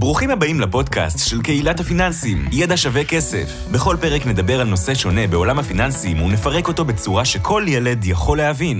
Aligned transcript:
ברוכים 0.00 0.30
הבאים 0.30 0.60
לפודקאסט 0.60 1.30
של 1.30 1.36
קהילת 1.42 1.80
הפיננסים, 1.80 2.38
ידע 2.52 2.76
שווה 2.76 3.04
כסף. 3.10 3.48
בכל 3.74 3.96
פרק 4.00 4.22
נדבר 4.30 4.60
על 4.60 4.66
נושא 4.66 4.94
שונה 4.94 5.26
בעולם 5.30 5.58
הפיננסים 5.58 6.16
ונפרק 6.22 6.68
אותו 6.68 6.84
בצורה 6.84 7.24
שכל 7.24 7.62
ילד 7.68 7.98
יכול 8.04 8.38
להבין. 8.38 8.76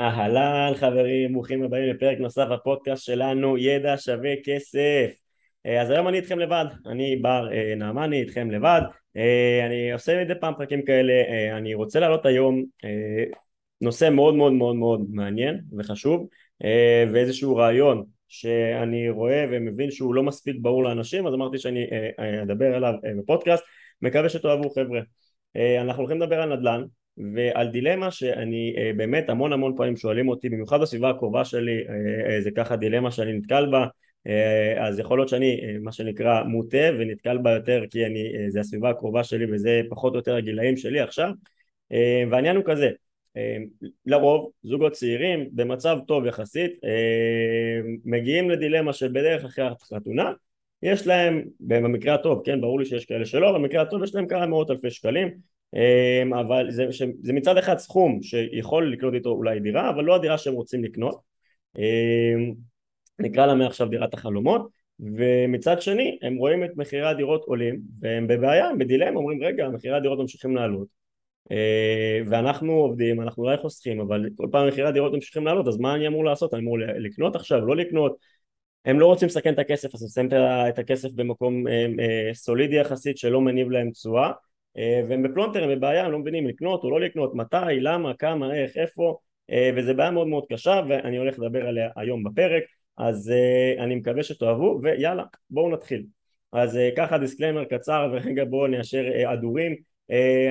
אהלן 0.00 0.72
חברים, 0.74 1.32
ברוכים 1.32 1.62
הבאים 1.62 1.94
לפרק 1.94 2.18
נוסף 2.18 2.46
בפודקאסט 2.52 3.04
שלנו, 3.04 3.58
ידע 3.58 3.94
שווה 3.96 4.34
כסף. 4.44 5.10
אה, 5.66 5.82
אז 5.82 5.90
היום 5.90 6.08
אני 6.08 6.16
איתכם 6.16 6.38
לבד, 6.38 6.66
אני 6.86 7.16
בר 7.16 7.52
אה, 7.52 7.74
נעמני 7.76 8.20
איתכם 8.20 8.50
לבד, 8.50 8.80
אה, 9.16 9.66
אני 9.66 9.92
עושה 9.92 10.24
מדי 10.24 10.34
פעם 10.40 10.54
פרקים 10.54 10.84
כאלה, 10.84 11.12
אני 11.56 11.74
רוצה 11.74 12.00
להעלות 12.00 12.26
היום 12.26 12.64
נושא 13.80 14.10
מאוד 14.10 14.34
מאוד 14.34 14.52
מאוד 14.52 14.76
מאוד 14.76 15.06
מעניין 15.10 15.60
וחשוב 15.78 16.28
ואיזשהו 17.12 17.56
רעיון 17.56 18.04
שאני 18.28 19.10
רואה 19.10 19.46
ומבין 19.50 19.90
שהוא 19.90 20.14
לא 20.14 20.22
מספיק 20.22 20.56
ברור 20.60 20.84
לאנשים 20.84 21.26
אז 21.26 21.34
אמרתי 21.34 21.58
שאני 21.58 21.86
אדבר 22.42 22.74
עליו 22.74 22.94
בפודקאסט. 23.18 23.64
מקווה 24.02 24.28
שתאהבו 24.28 24.70
חבר'ה. 24.70 25.00
אנחנו 25.80 26.02
הולכים 26.02 26.20
לדבר 26.20 26.40
על 26.40 26.56
נדל"ן 26.56 26.82
ועל 27.34 27.68
דילמה 27.68 28.10
שאני 28.10 28.74
באמת 28.96 29.30
המון 29.30 29.52
המון 29.52 29.76
פעמים 29.76 29.96
שואלים 29.96 30.28
אותי 30.28 30.48
במיוחד 30.48 30.80
בסביבה 30.80 31.10
הקרובה 31.10 31.44
שלי 31.44 31.84
זה 32.40 32.50
ככה 32.50 32.76
דילמה 32.76 33.10
שאני 33.10 33.32
נתקל 33.32 33.66
בה. 33.70 33.86
אה, 34.26 34.86
אז 34.86 34.98
יכול 34.98 35.18
להיות 35.18 35.28
שאני 35.28 35.60
אה, 35.62 35.76
מה 35.82 35.92
שנקרא 35.92 36.42
מוטה 36.42 36.88
ונתקל 36.98 37.38
בה 37.38 37.50
יותר 37.50 37.82
כי 37.90 38.06
אני, 38.06 38.32
אה, 38.36 38.50
זה 38.50 38.60
הסביבה 38.60 38.90
הקרובה 38.90 39.24
שלי 39.24 39.52
וזה 39.52 39.82
פחות 39.90 40.12
או 40.12 40.18
יותר 40.18 40.36
הגילאים 40.36 40.76
שלי 40.76 41.00
עכשיו. 41.00 41.30
והעניין 42.30 42.56
הוא 42.56 42.64
כזה 42.66 42.90
לרוב 44.06 44.50
זוגות 44.62 44.92
צעירים 44.92 45.48
במצב 45.52 45.98
טוב 46.06 46.26
יחסית 46.26 46.72
מגיעים 48.04 48.50
לדילמה 48.50 48.92
שבדרך 48.92 49.44
אחרי 49.44 49.64
החתונה 49.64 50.32
יש 50.82 51.06
להם 51.06 51.44
במקרה 51.60 52.14
הטוב 52.14 52.42
כן 52.44 52.60
ברור 52.60 52.78
לי 52.78 52.86
שיש 52.86 53.04
כאלה 53.04 53.26
שלא 53.26 53.52
במקרה 53.52 53.82
הטוב 53.82 54.04
יש 54.04 54.14
להם 54.14 54.26
כמה 54.26 54.46
מאות 54.46 54.70
אלפי 54.70 54.90
שקלים 54.90 55.28
אבל 56.40 56.70
זה, 56.70 56.86
זה 57.22 57.32
מצד 57.32 57.56
אחד 57.56 57.78
סכום 57.78 58.22
שיכול 58.22 58.92
לקנות 58.92 59.14
איתו 59.14 59.30
אולי 59.30 59.60
דירה 59.60 59.90
אבל 59.90 60.04
לא 60.04 60.14
הדירה 60.14 60.38
שהם 60.38 60.54
רוצים 60.54 60.84
לקנות. 60.84 61.20
נקרא 63.18 63.46
לה 63.46 63.54
מעכשיו 63.54 63.88
דירת 63.88 64.14
החלומות 64.14 64.68
ומצד 65.00 65.82
שני 65.82 66.18
הם 66.22 66.36
רואים 66.36 66.64
את 66.64 66.70
מחירי 66.76 67.06
הדירות 67.06 67.44
עולים 67.44 67.80
והם 68.00 68.26
בבעיה, 68.26 68.68
הם 68.68 68.78
בדילמה, 68.78 69.16
אומרים 69.16 69.42
רגע 69.42 69.68
מחירי 69.68 69.96
הדירות 69.96 70.18
ממשיכים 70.18 70.56
לעלות 70.56 70.99
ואנחנו 72.26 72.72
עובדים, 72.72 73.20
אנחנו 73.20 73.42
אולי 73.42 73.56
חוסכים 73.56 74.00
אבל 74.00 74.28
כל 74.36 74.46
פעם 74.52 74.68
מחירי 74.68 74.88
הדירות 74.88 75.12
ממשיכים 75.12 75.46
לעלות 75.46 75.68
אז 75.68 75.78
מה 75.78 75.94
אני 75.94 76.06
אמור 76.06 76.24
לעשות? 76.24 76.54
אני 76.54 76.62
אמור 76.62 76.78
לקנות 76.78 77.36
עכשיו, 77.36 77.66
לא 77.66 77.76
לקנות? 77.76 78.16
הם 78.84 79.00
לא 79.00 79.06
רוצים 79.06 79.28
לסכן 79.28 79.54
את 79.54 79.58
הכסף 79.58 79.94
אז 79.94 80.12
שמים 80.14 80.28
את 80.68 80.78
הכסף 80.78 81.08
במקום 81.12 81.68
אה, 81.68 81.86
אה, 82.00 82.34
סולידי 82.34 82.76
יחסית 82.76 83.18
שלא 83.18 83.40
מניב 83.40 83.70
להם 83.70 83.90
תשואה 83.90 84.30
והם 85.08 85.22
בפלונטר, 85.22 85.64
הם 85.64 85.70
בבעיה, 85.70 86.04
הם 86.04 86.12
לא 86.12 86.18
מבינים 86.18 86.46
לקנות 86.46 86.84
או 86.84 86.90
לא 86.90 87.00
לקנות, 87.00 87.34
מתי, 87.34 87.56
למה, 87.80 88.14
כמה, 88.14 88.54
איך, 88.54 88.76
איפה 88.76 89.18
וזה 89.76 89.94
בעיה 89.94 90.10
מאוד 90.10 90.26
מאוד 90.26 90.44
קשה 90.52 90.80
ואני 90.88 91.16
הולך 91.16 91.38
לדבר 91.38 91.68
עליה 91.68 91.88
היום 91.96 92.24
בפרק 92.24 92.62
אז 92.98 93.32
אני 93.78 93.94
מקווה 93.94 94.22
שתאהבו 94.22 94.80
ויאללה 94.82 95.24
בואו 95.50 95.70
נתחיל. 95.70 96.06
אז 96.52 96.78
ככה 96.96 97.18
disclaimer 97.18 97.64
קצר 97.64 98.08
ורגע 98.12 98.44
בואו 98.44 98.66
ניישר 98.66 99.04
הדורים 99.28 99.76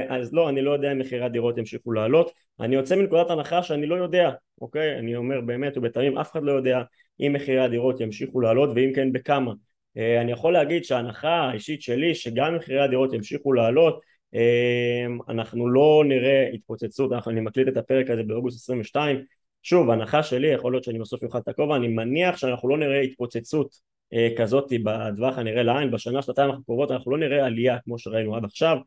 אז 0.10 0.34
לא 0.34 0.50
אני 0.50 0.62
לא 0.62 0.72
יודע 0.72 0.92
אם 0.92 1.00
מחירי 1.00 1.26
הדירות 1.26 1.58
ימשיכו 1.58 1.92
לעלות. 1.92 2.32
אני 2.60 2.76
יוצא 2.76 2.96
מנקודת 2.96 3.30
הנחה 3.30 3.64
שאני 3.64 3.86
לא 3.86 3.96
יודע 3.96 4.32
אוקיי? 4.62 5.00
אני 5.00 5.16
אומר 5.16 5.42
באמת 5.42 5.78
ובתמים 5.78 6.18
אף 6.18 6.32
אחד 6.32 6.44
לא 6.44 6.52
יודע 6.52 6.82
אם 7.20 7.34
מחירי 7.34 7.60
הדירות 7.60 8.02
ימשיכו 8.02 8.42
לעלות 8.42 8.70
ואם 8.76 8.92
כן 8.96 9.12
בכמה. 9.12 9.52
uh, 9.52 10.22
אני 10.22 10.32
יכול 10.32 10.54
להגיד 10.54 10.84
שההנחה 10.84 11.30
האישית 11.30 11.82
שלי 11.82 12.16
שגם 12.16 12.56
מחירי 12.56 12.82
הדירות 12.82 13.14
ימשיכו 13.14 13.54
לעלות 13.54 14.02
uh, 14.36 15.32
אנחנו 15.32 15.70
לא 15.70 16.04
נראה 16.08 16.50
התפוצצות. 16.54 17.12
אני 17.28 17.42
מקליט 17.42 17.68
את 17.68 17.78
הפרק 17.78 18.10
הזה 18.10 18.24
באוגוסט 18.24 18.58
22 18.58 19.24
שוב 19.64 19.90
הנחה 19.90 20.24
שלי 20.24 20.48
יכול 20.48 20.74
להיות 20.74 20.84
שאני 20.84 21.00
בסוף 21.00 21.24
אוכל 21.24 21.38
את 21.38 21.48
הכובע 21.48 21.76
אני 21.76 21.88
מניח 21.88 22.38
שאנחנו 22.38 22.70
לא 22.70 22.78
נראה 22.78 23.00
התפוצצות 23.00 23.90
אה, 24.14 24.30
כזאת 24.38 24.74
בטווח 24.84 25.38
הנראה 25.38 25.64
לעין. 25.64 25.92
בשנה 25.92 26.22
שנתיים 26.22 26.52
הקרובות 26.52 26.92
אנחנו 26.92 27.12
לא 27.12 27.18
נראה 27.18 27.46
עלייה 27.46 27.80
כמו 27.80 28.00
שראינו 28.00 28.36
עד 28.36 28.44
עכשיו. 28.44 28.78
אה, 28.78 28.82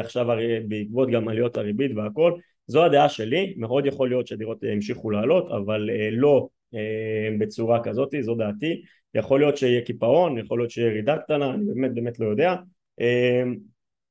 עכשיו 0.00 0.32
הרי 0.32 0.60
בעקבות 0.60 1.10
גם 1.10 1.28
עליות 1.28 1.56
הריבית 1.56 1.90
והכל 1.96 2.32
זו 2.68 2.84
הדעה 2.84 3.08
שלי 3.08 3.54
מאוד 3.56 3.86
יכול 3.86 4.08
להיות 4.08 4.26
שדירות 4.26 4.58
המשיכו 4.72 5.10
לעלות 5.10 5.50
אבל 5.50 5.90
אה, 5.90 6.08
לא 6.12 6.48
אה, 6.74 7.28
בצורה 7.38 7.84
כזאת 7.84 8.14
זו 8.20 8.34
דעתי. 8.34 8.82
יכול 9.14 9.40
להיות 9.40 9.56
שיהיה 9.56 9.80
קיפאון 9.80 10.38
יכול 10.38 10.58
להיות 10.58 10.70
שיהיה 10.70 10.88
ירידה 10.88 11.18
קטנה 11.18 11.54
אני 11.54 11.64
באמת 11.64 11.94
באמת 11.94 12.18
לא 12.18 12.26
יודע. 12.26 12.54
אה, 13.00 13.42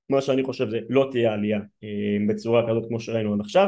מה 0.10 0.22
שאני 0.22 0.44
חושב 0.44 0.70
זה 0.70 0.80
לא 0.90 1.08
תהיה 1.12 1.34
עלייה 1.34 1.60
אה, 1.84 2.18
בצורה 2.28 2.70
כזאת 2.70 2.86
כמו 2.88 3.00
שראינו 3.00 3.34
עד 3.34 3.40
עכשיו. 3.40 3.68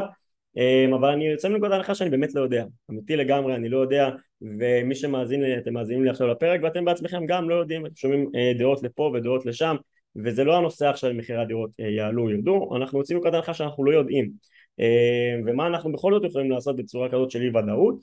אבל 0.94 1.08
אני 1.08 1.26
יוצא 1.28 1.48
מנקודת 1.48 1.72
הנחה 1.72 1.94
שאני 1.94 2.10
באמת 2.10 2.34
לא 2.34 2.40
יודע. 2.40 2.64
אמיתי 2.90 3.16
לגמרי 3.16 3.54
אני 3.54 3.68
לא 3.68 3.78
יודע 3.78 4.10
ומי 4.42 4.94
שמאזין 4.94 5.42
לי 5.42 5.58
אתם 5.58 5.72
מאזינים 5.72 6.04
לי 6.04 6.10
עכשיו 6.10 6.26
לפרק 6.26 6.60
ואתם 6.62 6.84
בעצמכם 6.84 7.26
גם 7.26 7.50
לא 7.50 7.54
יודעים 7.54 7.86
אתם 7.86 7.96
שומעים 7.96 8.30
אה, 8.34 8.52
דעות 8.58 8.82
לפה 8.82 9.12
ודעות 9.14 9.46
לשם 9.46 9.76
וזה 10.16 10.44
לא 10.44 10.56
הנושא 10.56 10.88
עכשיו 10.88 11.10
אם 11.10 11.16
מחירי 11.16 11.38
הדירות 11.38 11.70
אה, 11.80 11.88
יעלו 11.88 12.22
או 12.22 12.30
ירדו 12.30 12.76
אנחנו 12.76 12.98
יוצאים 12.98 13.18
מנקודת 13.18 13.34
הנחה 13.34 13.54
שאנחנו 13.54 13.84
לא 13.84 13.90
יודעים. 13.90 14.30
אמ, 14.78 15.42
ומה 15.46 15.66
אנחנו 15.66 15.92
בכל 15.92 16.12
זאת 16.14 16.24
יכולים 16.24 16.50
לעשות 16.50 16.76
בצורה 16.76 17.08
כזאת 17.08 17.30
של 17.30 17.42
אי 17.42 17.48
ודאות 17.48 17.94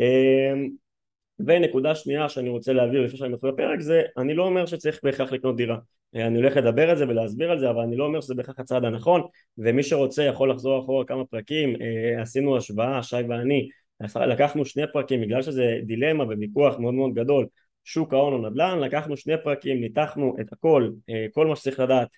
אמ, 0.00 0.68
ונקודה 1.46 1.94
שנייה 1.94 2.28
שאני 2.28 2.48
רוצה 2.48 2.72
להעביר 2.72 3.02
לפני 3.02 3.18
שאני 3.18 3.32
מתחיל 3.32 3.50
בפרק 3.50 3.80
זה 3.80 4.02
אני 4.18 4.34
לא 4.34 4.44
אומר 4.46 4.66
שצריך 4.66 5.00
בהכרח 5.02 5.32
לקנות 5.32 5.56
דירה. 5.56 5.76
אני 6.14 6.36
הולך 6.36 6.56
לדבר 6.56 6.90
על 6.90 6.96
זה 6.96 7.08
ולהסביר 7.08 7.50
על 7.50 7.58
זה 7.58 7.70
אבל 7.70 7.80
אני 7.80 7.96
לא 7.96 8.04
אומר 8.04 8.20
שזה 8.20 8.34
בהכרח 8.34 8.60
הצעד 8.60 8.84
הנכון 8.84 9.22
ומי 9.58 9.82
שרוצה 9.82 10.22
יכול 10.22 10.50
לחזור 10.50 10.80
אחורה 10.80 11.04
כמה 11.04 11.24
פרקים. 11.24 11.76
אה, 11.80 12.22
עשינו 12.22 12.56
השוואה 12.56 13.02
שי 13.02 13.16
ואני 13.28 13.68
לקחנו 14.16 14.64
שני 14.64 14.82
פרקים 14.92 15.20
בגלל 15.20 15.42
שזה 15.42 15.78
דילמה 15.86 16.24
וויכוח 16.24 16.78
מאוד 16.78 16.94
מאוד 16.94 17.14
גדול 17.14 17.46
שוק 17.84 18.14
ההון 18.14 18.32
או 18.32 18.50
נדל"ן 18.50 18.78
לקחנו 18.78 19.16
שני 19.16 19.34
פרקים 19.44 19.80
ניתחנו 19.80 20.36
את 20.40 20.52
הכל 20.52 20.90
אה, 21.10 21.26
כל 21.32 21.46
מה 21.46 21.56
שצריך 21.56 21.80
לדעת 21.80 22.08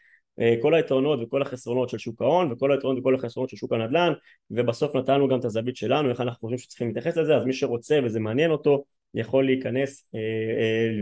אה, 0.41 0.55
כל 0.63 0.75
היתרונות 0.75 1.21
וכל 1.23 1.43
החסרונות 1.43 1.89
של 1.89 1.99
שוק 1.99 2.23
ההון 2.23 2.53
וכל 2.53 2.73
היתרונות 2.73 3.01
וכל 3.01 3.15
החסרונות 3.15 3.51
של 3.51 3.57
שוק 3.57 3.73
הנדל"ן 3.73 4.13
ובסוף 4.51 4.97
נתנו 4.97 5.29
גם 5.29 5.39
את 5.39 5.45
הזווית 5.45 5.77
שלנו 5.77 6.11
איך 6.11 6.21
אנחנו 6.21 6.41
חושבים 6.41 6.59
שצריכים 6.59 6.87
להתייחס 6.87 7.17
לזה 7.17 7.37
אז 7.37 7.45
מי 7.45 7.53
שרוצה 7.53 7.99
וזה 8.05 8.21
מעניין 8.21 8.51
אותו 8.51 8.85
יכול 9.15 9.47
להיכנס 9.47 10.09
אה, 10.15 10.21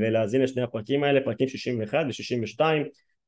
ולהאזין 0.01 0.43
לשני 0.43 0.63
הפרקים 0.63 1.05
האלה, 1.05 1.21
פרקים 1.25 1.49
61 1.49 2.07
ו-62 2.07 2.61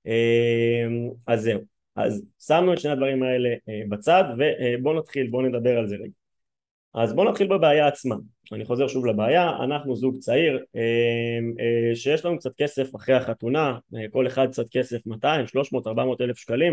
אה, 0.06 0.86
אז 1.26 1.42
זהו, 1.42 1.60
אז 1.96 2.22
שמנו 2.40 2.72
את 2.72 2.78
שני 2.78 2.92
הדברים 2.92 3.22
האלה 3.22 3.48
בצד 3.88 4.24
ובואו 4.38 4.98
נתחיל, 4.98 5.26
בואו 5.30 5.42
נדבר 5.42 5.78
על 5.78 5.86
זה 5.86 5.96
רגע 5.96 6.25
אז 6.96 7.12
בואו 7.12 7.30
נתחיל 7.30 7.46
בבעיה 7.46 7.86
עצמה, 7.86 8.16
אני 8.52 8.64
חוזר 8.64 8.88
שוב 8.88 9.06
לבעיה, 9.06 9.50
אנחנו 9.64 9.96
זוג 9.96 10.18
צעיר 10.18 10.64
שיש 11.94 12.24
לנו 12.24 12.38
קצת 12.38 12.50
כסף 12.56 12.96
אחרי 12.96 13.14
החתונה, 13.14 13.78
כל 14.10 14.26
אחד 14.26 14.46
קצת 14.50 14.66
כסף 14.70 15.06
200, 15.06 15.46
300, 15.46 15.86
400 15.86 16.20
אלף 16.20 16.38
שקלים, 16.38 16.72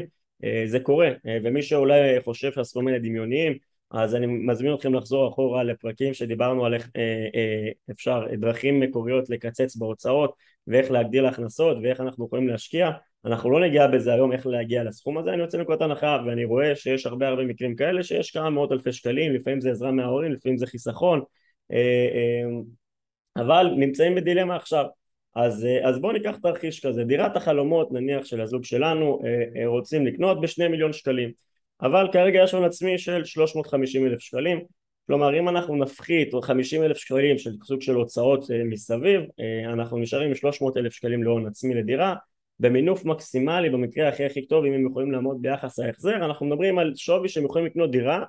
זה 0.66 0.80
קורה, 0.80 1.10
ומי 1.44 1.62
שאולי 1.62 2.22
חושב 2.24 2.52
שהסכומים 2.52 2.88
האלה 2.88 3.00
דמיוניים 3.00 3.58
אז 3.94 4.16
אני 4.16 4.28
מזמין 4.28 4.74
אתכם 4.74 4.94
לחזור 4.94 5.30
אחורה 5.30 5.64
לפרקים 5.64 6.14
שדיברנו 6.14 6.66
על 6.66 6.74
איך 6.74 6.90
אה, 6.96 7.28
אה, 7.36 7.70
אפשר 7.92 8.26
דרכים 8.40 8.80
מקוריות 8.80 9.30
לקצץ 9.30 9.76
בהוצאות 9.76 10.36
ואיך 10.68 10.92
להגדיל 10.92 11.26
הכנסות 11.26 11.78
ואיך 11.84 12.02
אנחנו 12.02 12.26
יכולים 12.26 12.48
להשקיע 12.48 12.90
אנחנו 13.26 13.50
לא 13.50 13.68
נגיע 13.68 13.88
בזה 13.88 14.14
היום 14.14 14.32
איך 14.32 14.48
להגיע 14.48 14.84
לסכום 14.84 15.18
הזה. 15.18 15.34
אני 15.34 15.42
יוצא 15.42 15.58
מנקודת 15.58 15.82
הנחה 15.82 16.18
ואני 16.28 16.46
רואה 16.46 16.76
שיש 16.76 17.06
הרבה 17.06 17.28
הרבה 17.28 17.44
מקרים 17.44 17.76
כאלה 17.76 18.04
שיש 18.04 18.32
כמה 18.32 18.50
מאות 18.50 18.72
אלפי 18.72 18.94
שקלים 18.94 19.34
לפעמים 19.34 19.62
זה 19.62 19.72
עזרה 19.72 19.92
מההורים 19.92 20.32
לפעמים 20.32 20.58
זה 20.58 20.68
חיסכון 20.68 21.22
אה, 21.72 21.78
אה, 21.78 22.62
אבל 23.44 23.68
נמצאים 23.78 24.16
בדילמה 24.16 24.56
עכשיו. 24.56 24.86
אז, 25.36 25.66
אה, 25.66 25.90
אז 25.90 26.00
בואו 26.00 26.14
ניקח 26.14 26.36
תרחיש 26.44 26.86
כזה. 26.86 27.04
דירת 27.04 27.36
החלומות 27.36 27.92
נניח 27.92 28.26
של 28.26 28.42
הזוג 28.42 28.64
שלנו 28.64 29.22
רוצים 29.66 30.06
לקנות 30.06 30.42
בשני 30.42 30.68
מיליון 30.68 30.94
שקלים 30.94 31.32
אבל 31.82 32.08
כרגע 32.14 32.44
יש 32.44 32.54
הון 32.54 32.64
עצמי 32.64 32.98
של 32.98 33.26
350 33.26 34.06
אלף 34.06 34.20
שקלים. 34.20 34.62
כלומר 35.08 35.40
אם 35.40 35.50
אנחנו 35.50 35.76
נפחית 35.76 36.34
עוד 36.34 36.44
50 36.44 36.84
אלף 36.84 36.98
שקלים 36.98 37.38
של 37.38 37.52
סוג 37.64 37.82
של 37.82 37.94
הוצאות 37.94 38.46
מסביב 38.66 39.22
אנחנו 39.74 39.98
נשארים 39.98 40.28
עם 40.28 40.36
300 40.36 40.78
אלף 40.78 40.94
שקלים 40.94 41.24
להון 41.24 41.48
עצמי 41.48 41.76
לדירה 41.76 42.16
במינוף 42.64 43.06
מקסימלי 43.06 43.70
במקרה 43.70 44.10
הכי 44.10 44.26
הכי 44.26 44.46
טוב 44.46 44.66
אם 44.66 44.74
הם 44.74 44.88
יכולים 44.88 45.12
לעמוד 45.12 45.42
ביחס 45.42 45.80
ההחזר 45.80 46.16
אנחנו 46.16 46.46
מדברים 46.46 46.80
על 46.80 46.94
שווי 46.96 47.30
שהם 47.30 47.46
יכולים 47.46 47.66
לקנות 47.66 47.92
דירה 47.92 48.24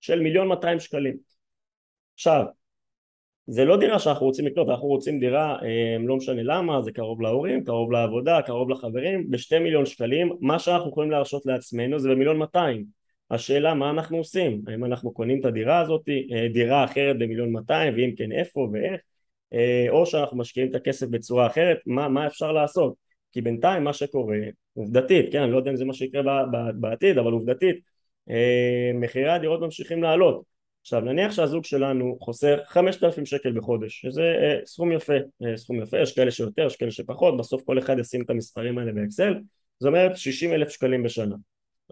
של 0.00 0.20
מיליון 0.20 0.48
200 0.48 0.80
שקלים. 0.80 1.16
עכשיו 2.14 2.44
זה 3.46 3.64
לא 3.64 3.76
דירה 3.76 3.98
שאנחנו 3.98 4.26
רוצים 4.26 4.46
לקנות, 4.46 4.68
אנחנו 4.68 4.88
רוצים 4.88 5.20
דירה, 5.20 5.56
אה, 5.62 5.96
לא 6.00 6.16
משנה 6.16 6.42
למה, 6.42 6.82
זה 6.82 6.92
קרוב 6.92 7.20
להורים, 7.20 7.64
קרוב 7.64 7.92
לעבודה, 7.92 8.42
קרוב 8.42 8.70
לחברים, 8.70 9.30
בשתי 9.30 9.58
מיליון 9.58 9.86
שקלים, 9.86 10.32
מה 10.40 10.58
שאנחנו 10.58 10.90
יכולים 10.90 11.10
להרשות 11.10 11.46
לעצמנו 11.46 11.98
זה 11.98 12.08
במיליון 12.08 12.36
200 12.36 12.84
השאלה 13.30 13.74
מה 13.74 13.90
אנחנו 13.90 14.16
עושים, 14.16 14.62
האם 14.66 14.84
אנחנו 14.84 15.12
קונים 15.12 15.40
את 15.40 15.44
הדירה 15.44 15.80
הזאת, 15.80 16.08
אה, 16.08 16.48
דירה 16.52 16.84
אחרת 16.84 17.18
במיליון 17.18 17.52
200 17.52 17.94
ואם 17.94 18.10
כן 18.16 18.32
איפה 18.32 18.68
ואיך, 18.72 19.00
אה, 19.52 19.86
או 19.88 20.06
שאנחנו 20.06 20.38
משקיעים 20.38 20.70
את 20.70 20.74
הכסף 20.74 21.06
בצורה 21.06 21.46
אחרת, 21.46 21.78
מה, 21.86 22.08
מה 22.08 22.26
אפשר 22.26 22.52
לעשות, 22.52 23.05
כי 23.36 23.42
בינתיים 23.42 23.84
מה 23.84 23.92
שקורה, 23.92 24.36
עובדתית, 24.74 25.32
כן, 25.32 25.42
אני 25.42 25.52
לא 25.52 25.56
יודע 25.56 25.70
אם 25.70 25.76
זה 25.76 25.84
מה 25.84 25.92
שיקרה 25.92 26.44
בעתיד, 26.74 27.18
אבל 27.18 27.32
עובדתית, 27.32 27.76
אה, 28.30 28.90
מחירי 28.94 29.30
הדירות 29.30 29.60
ממשיכים 29.60 30.02
לעלות. 30.02 30.42
עכשיו 30.80 31.00
נניח 31.00 31.32
שהזוג 31.32 31.64
שלנו 31.64 32.18
חוסר 32.20 32.58
5,000 32.66 33.26
שקל 33.26 33.52
בחודש, 33.52 34.00
שזה 34.00 34.34
סכום 34.64 34.92
יפה, 34.92 35.12
סכום 35.56 35.82
יפה, 35.82 35.98
יש 35.98 36.14
כאלה 36.14 36.30
שיותר, 36.30 36.66
יש 36.66 36.76
כאלה 36.76 36.90
שפחות, 36.90 37.36
בסוף 37.36 37.62
כל 37.62 37.78
אחד 37.78 37.98
ישים 37.98 38.22
את 38.22 38.30
המספרים 38.30 38.78
האלה 38.78 38.92
באקסל, 38.92 39.34
זאת 39.80 39.88
אומרת 39.88 40.16
60 40.16 40.52
אלף 40.52 40.68
שקלים 40.68 41.02
בשנה 41.02 41.36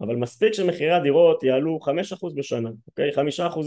אבל 0.01 0.17
מספיק 0.17 0.53
שמחירי 0.53 0.93
הדירות 0.93 1.43
יעלו 1.43 1.79
5% 1.83 2.35
בשנה, 2.35 2.71
אוקיי? 2.89 3.11
5% 3.39 3.59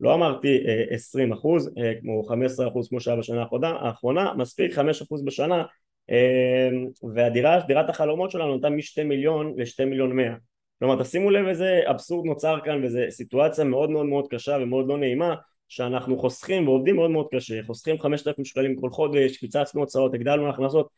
לא 0.00 0.14
אמרתי 0.14 0.58
20 0.90 1.32
אה, 1.32 1.38
אחוז 1.38 1.70
אה, 1.78 1.92
כמו 2.00 2.24
15 2.24 2.68
אחוז 2.68 2.88
כמו 2.88 3.00
שהיה 3.00 3.16
בשנה 3.16 3.44
האחרונה, 3.62 4.34
מספיק 4.34 4.72
5 4.72 5.02
אחוז 5.02 5.24
בשנה 5.24 5.58
אה, 5.58 5.64
והדירה, 7.14 7.60
דירת 7.66 7.90
החלומות 7.90 8.30
שלנו 8.30 8.54
נותן 8.54 8.72
מ-2 8.72 9.04
מיליון 9.04 9.54
ל-2 9.56 9.84
מיליון 9.84 10.16
100 10.16 10.34
כלומר 10.78 11.02
תשימו 11.02 11.30
לב 11.30 11.46
איזה 11.46 11.80
אבסורד 11.90 12.26
נוצר 12.26 12.58
כאן 12.64 12.84
וזו 12.84 12.98
סיטואציה 13.10 13.64
מאוד 13.64 13.90
מאוד 13.90 14.06
מאוד 14.06 14.26
קשה 14.30 14.58
ומאוד 14.62 14.88
לא 14.88 14.98
נעימה 14.98 15.34
שאנחנו 15.68 16.18
חוסכים 16.18 16.68
ועובדים 16.68 16.96
מאוד 16.96 17.10
מאוד 17.10 17.26
קשה, 17.34 17.62
חוסכים 17.62 17.98
5,000 18.00 18.44
שקלים 18.44 18.80
כל 18.80 18.90
חודש, 18.90 19.36
קיצצנו 19.36 19.80
הוצאות, 19.80 20.14
הגדלנו 20.14 20.48
הכנסות, 20.48 20.88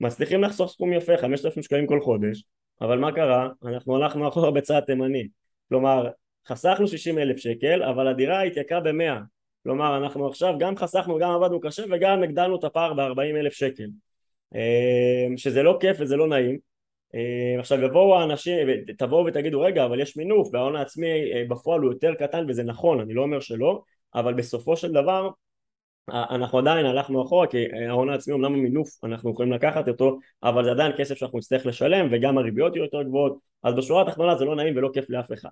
מצליחים 0.00 0.42
לחסוך 0.42 0.70
סכום 0.70 0.92
יפה, 0.92 1.16
5,000 1.16 1.62
שקלים 1.62 1.86
כל 1.86 2.00
חודש 2.00 2.44
אבל 2.80 2.98
מה 2.98 3.12
קרה? 3.12 3.48
אנחנו 3.64 3.96
הלכנו 3.96 4.28
אחורה 4.28 4.50
בצד 4.50 4.80
תימני. 4.80 5.28
כלומר 5.68 6.08
חסכנו 6.48 6.88
60 6.88 7.18
אלף 7.18 7.36
שקל 7.36 7.82
אבל 7.82 8.08
הדירה 8.08 8.42
התייקרה 8.42 8.80
ב-100 8.80 9.22
כלומר 9.62 9.96
אנחנו 9.96 10.28
עכשיו 10.28 10.54
גם 10.58 10.76
חסכנו 10.76 11.18
גם 11.18 11.30
עבדנו 11.30 11.60
קשה 11.60 11.82
וגם 11.90 12.22
הגדלנו 12.22 12.56
את 12.58 12.64
הפער 12.64 12.94
ב-40 12.94 13.20
אלף 13.20 13.52
שקל. 13.52 13.84
אמ, 13.84 14.07
שזה 15.36 15.62
לא 15.62 15.78
כיף 15.80 15.96
וזה 16.00 16.16
לא 16.16 16.28
נעים. 16.28 16.58
אמ, 17.14 17.60
עכשיו 17.60 17.82
יבואו 17.82 18.20
האנשים, 18.20 18.68
תבואו 18.98 19.24
ותגידו 19.26 19.60
רגע 19.60 19.84
אבל 19.84 20.00
יש 20.00 20.16
מינוף 20.16 20.48
וההון 20.52 20.76
העצמי 20.76 21.32
אה, 21.32 21.42
בפועל 21.48 21.80
הוא 21.80 21.92
יותר 21.92 22.14
קטן 22.14 22.44
וזה 22.48 22.62
נכון 22.62 23.00
אני 23.00 23.14
לא 23.14 23.22
אומר 23.22 23.40
שלא 23.40 23.82
אבל 24.14 24.34
בסופו 24.34 24.76
של 24.76 24.92
דבר 24.92 25.30
אנחנו 26.08 26.58
עדיין 26.58 26.86
הלכנו 26.86 27.22
אחורה 27.22 27.46
כי 27.46 27.64
ההון 27.88 28.10
העצמי 28.10 28.34
אמנם 28.34 28.54
המינוף 28.54 29.04
אנחנו 29.04 29.30
יכולים 29.30 29.52
לקחת 29.52 29.88
אותו 29.88 30.18
אבל 30.42 30.64
זה 30.64 30.70
עדיין 30.70 30.92
כסף 30.98 31.14
שאנחנו 31.14 31.38
נצטרך 31.38 31.66
לשלם 31.66 32.08
וגם 32.10 32.38
הריביות 32.38 32.76
יהיו 32.76 32.84
יותר 32.84 33.02
גבוהות. 33.02 33.38
אז 33.62 33.74
בשורה 33.74 34.02
התחתונה 34.02 34.36
זה 34.36 34.44
לא 34.44 34.56
נעים 34.56 34.76
ולא 34.76 34.90
כיף 34.94 35.10
לאף 35.10 35.32
אחד 35.32 35.48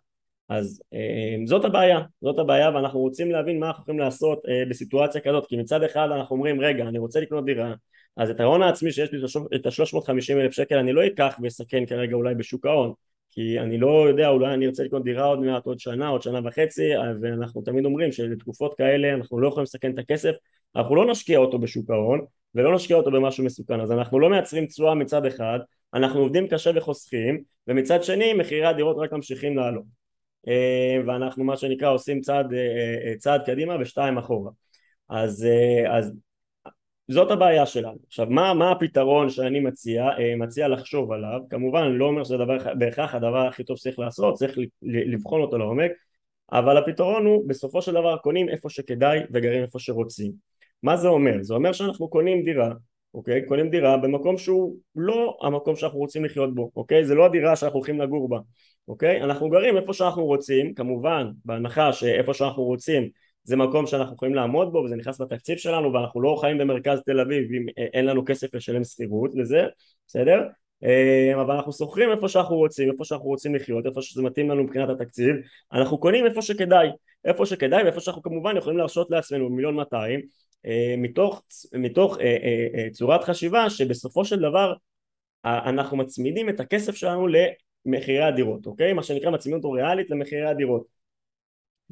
אז 0.49 0.83
אה, 0.95 1.47
זאת 1.47 1.65
הבעיה, 1.65 2.01
זאת 2.21 2.39
הבעיה 2.39 2.71
ואנחנו 2.75 3.01
רוצים 3.01 3.31
להבין 3.31 3.61
מה 3.61 3.67
אנחנו 3.67 3.83
יכולים 3.83 4.01
לעשות 4.01 4.43
אה, 4.49 4.63
בסיטואציה 4.69 5.21
כזאת 5.21 5.47
כי 5.47 5.57
מצד 5.57 5.83
אחד 5.83 6.09
אנחנו 6.17 6.37
אומרים 6.37 6.61
רגע 6.61 6.85
אני 6.85 6.99
רוצה 6.99 7.21
לקנות 7.21 7.45
דירה 7.45 7.75
אז 8.17 8.31
את 8.31 8.41
ההון 8.41 8.63
העצמי 8.63 8.93
שיש 8.93 9.13
לי 9.13 9.19
את 9.55 9.67
ה-350 9.67 10.33
אלף 10.33 10.53
שקל 10.53 10.79
אני 10.79 10.93
לא 10.93 11.07
אקח 11.07 11.37
ואסכן 11.43 11.87
כרגע 11.87 12.17
אולי 12.17 12.35
בשוק 12.35 12.67
ההון 12.67 12.93
כי 13.31 13.61
אני 13.61 13.79
לא 13.79 14.09
יודע, 14.09 14.29
אולי 14.29 14.55
אני 14.55 14.67
ארצה 14.67 14.85
לקנות 14.85 15.05
דירה 15.05 15.25
עוד 15.25 15.39
מעט, 15.39 15.67
עוד 15.67 15.79
שנה, 15.79 16.09
עוד 16.09 16.23
שנה 16.23 16.41
וחצי, 16.45 16.91
ואנחנו 17.21 17.63
תמיד 17.63 17.85
אומרים 17.85 18.13
שלתקופות 18.13 18.75
כאלה 18.79 19.15
אנחנו 19.15 19.41
לא 19.41 19.49
יכולים 19.49 19.63
לסכן 19.63 19.95
את 19.95 19.99
הכסף, 19.99 20.33
אנחנו 20.77 20.97
לא 20.97 21.11
נשקיע 21.11 21.39
אותו 21.39 21.59
בשוק 21.59 21.91
ההון, 21.91 22.25
ולא 22.55 22.75
נשקיע 22.75 22.97
אותו 22.97 23.11
במשהו 23.11 23.45
מסוכן, 23.45 23.81
אז 23.81 23.93
אנחנו 23.93 24.21
לא 24.21 24.31
מייצרים 24.31 24.67
תשואה 24.67 24.95
מצד 24.95 25.27
אחד, 25.27 25.59
אנחנו 25.95 26.21
עובדים 26.21 26.49
קשה 26.49 26.71
וחוסכים, 26.75 27.43
ומצד 27.69 28.03
שני 28.03 28.33
מחירי 28.35 28.67
הדירות 28.67 28.97
רק 28.99 29.13
ממשיכים 29.13 29.57
לעלות. 29.57 30.06
אה, 30.49 30.97
ואנחנו 31.07 31.45
מה 31.45 31.57
שנקרא 31.57 31.91
עושים 31.91 32.21
צעד, 32.21 32.55
אה, 32.55 32.59
אה, 33.07 33.17
צעד 33.19 33.47
קדימה 33.47 33.77
ושתיים 33.81 34.19
אחורה. 34.19 34.51
אז, 35.09 35.47
אז 35.89 36.13
זאת 37.09 37.31
הבעיה 37.31 37.67
שלנו. 37.67 37.99
עכשיו 38.07 38.27
מה, 38.31 38.55
מה 38.55 38.71
הפתרון 38.73 39.31
שאני 39.31 39.61
מציע? 39.61 40.09
מציע 40.39 40.69
לחשוב 40.69 41.13
עליו, 41.13 41.41
כמובן 41.51 41.93
לא 41.93 42.05
אומר 42.05 42.25
שזה 42.25 42.37
דבר, 42.37 42.57
בהכרח 42.79 43.15
הדבר 43.15 43.47
הכי 43.47 43.65
טוב 43.65 43.77
שצריך 43.77 43.99
לעשות, 43.99 44.35
צריך 44.35 44.59
לבחון 44.83 45.41
אותו 45.41 45.59
לעומק, 45.59 45.91
אבל 46.53 46.77
הפתרון 46.77 47.27
הוא 47.27 47.49
בסופו 47.49 47.83
של 47.83 47.93
דבר 47.93 48.17
קונים 48.17 48.49
איפה 48.49 48.71
שכדאי 48.71 49.21
וגרים 49.33 49.63
איפה 49.63 49.79
שרוצים. 49.79 50.33
מה 50.83 50.97
זה 50.97 51.09
אומר? 51.09 51.43
זה 51.43 51.55
אומר 51.55 51.73
שאנחנו 51.73 52.09
קונים 52.09 52.45
דירה, 52.45 52.73
אוקיי? 53.15 53.47
קונים 53.47 53.71
דירה 53.71 53.97
במקום 53.97 54.39
שהוא 54.39 54.77
לא 54.97 55.39
המקום 55.43 55.77
שאנחנו 55.77 55.99
רוצים 55.99 56.25
לחיות 56.25 56.55
בו, 56.55 56.71
אוקיי? 56.77 57.05
זה 57.05 57.15
לא 57.15 57.27
הדירה 57.27 57.57
שאנחנו 57.57 57.79
הולכים 57.79 58.01
לגור 58.01 58.29
בה, 58.29 58.39
אוקיי? 58.89 59.23
אנחנו 59.23 59.51
גרים 59.51 59.77
איפה 59.77 59.93
שאנחנו 59.93 60.25
רוצים, 60.25 60.75
כמובן 60.75 61.31
בהנחה 61.45 61.93
שאיפה 61.93 62.35
שאנחנו 62.35 62.63
רוצים 62.63 63.09
זה 63.45 63.57
מקום 63.57 63.87
שאנחנו 63.87 64.15
יכולים 64.15 64.35
לעמוד 64.35 64.73
בו 64.73 64.79
וזה 64.79 64.97
נכנס 64.97 65.21
בתקציב 65.21 65.59
שלנו 65.59 65.93
ואנחנו 65.93 66.23
לא 66.23 66.37
חיים 66.41 66.59
במרכז 66.59 67.01
תל 67.07 67.21
אביב 67.21 67.53
אם 67.53 67.67
אין 67.77 68.07
לנו 68.07 68.25
כסף 68.25 68.55
לשלם 68.55 68.85
שכירות 68.85 69.31
לזה, 69.35 69.63
בסדר? 70.07 70.43
אה, 70.85 71.33
אבל 71.43 71.55
אנחנו 71.55 71.73
שוכרים 71.73 72.11
איפה 72.11 72.29
שאנחנו 72.29 72.57
רוצים, 72.57 72.91
איפה 72.93 73.05
שאנחנו 73.05 73.27
רוצים 73.27 73.55
לחיות, 73.55 73.87
איפה 73.87 74.03
שזה 74.03 74.23
מתאים 74.23 74.51
לנו 74.51 74.65
מבחינת 74.65 74.89
התקציב, 74.89 75.37
אנחנו 75.73 75.99
קונים 75.99 76.27
איפה 76.27 76.43
שכדאי, 76.43 76.89
איפה 77.25 77.47
שכדאי 77.47 77.83
ואיפה 77.83 78.01
שאנחנו 78.01 78.23
כמובן 78.23 78.57
יכולים 78.57 78.79
להרשות 78.79 79.11
לעצמנו 79.11 79.51
מיליון 79.51 79.75
200 79.75 80.21
אה, 80.67 80.95
מתוך, 80.99 81.43
מתוך 81.75 82.19
אה, 82.21 82.89
צורת 82.93 83.25
חשיבה 83.25 83.71
שבסופו 83.71 84.25
של 84.25 84.39
דבר 84.39 84.73
אנחנו 85.45 85.97
מצמידים 85.97 86.49
את 86.49 86.61
הכסף 86.61 86.95
שלנו 86.95 87.27
למחירי 87.87 88.23
הדירות, 88.23 88.67
אוקיי? 88.67 88.93
מה 88.93 89.03
שנקרא 89.03 89.31
מצמידים 89.31 89.73
ריאלית 89.73 90.11
למחירי 90.11 90.47
הדירות. 90.47 90.87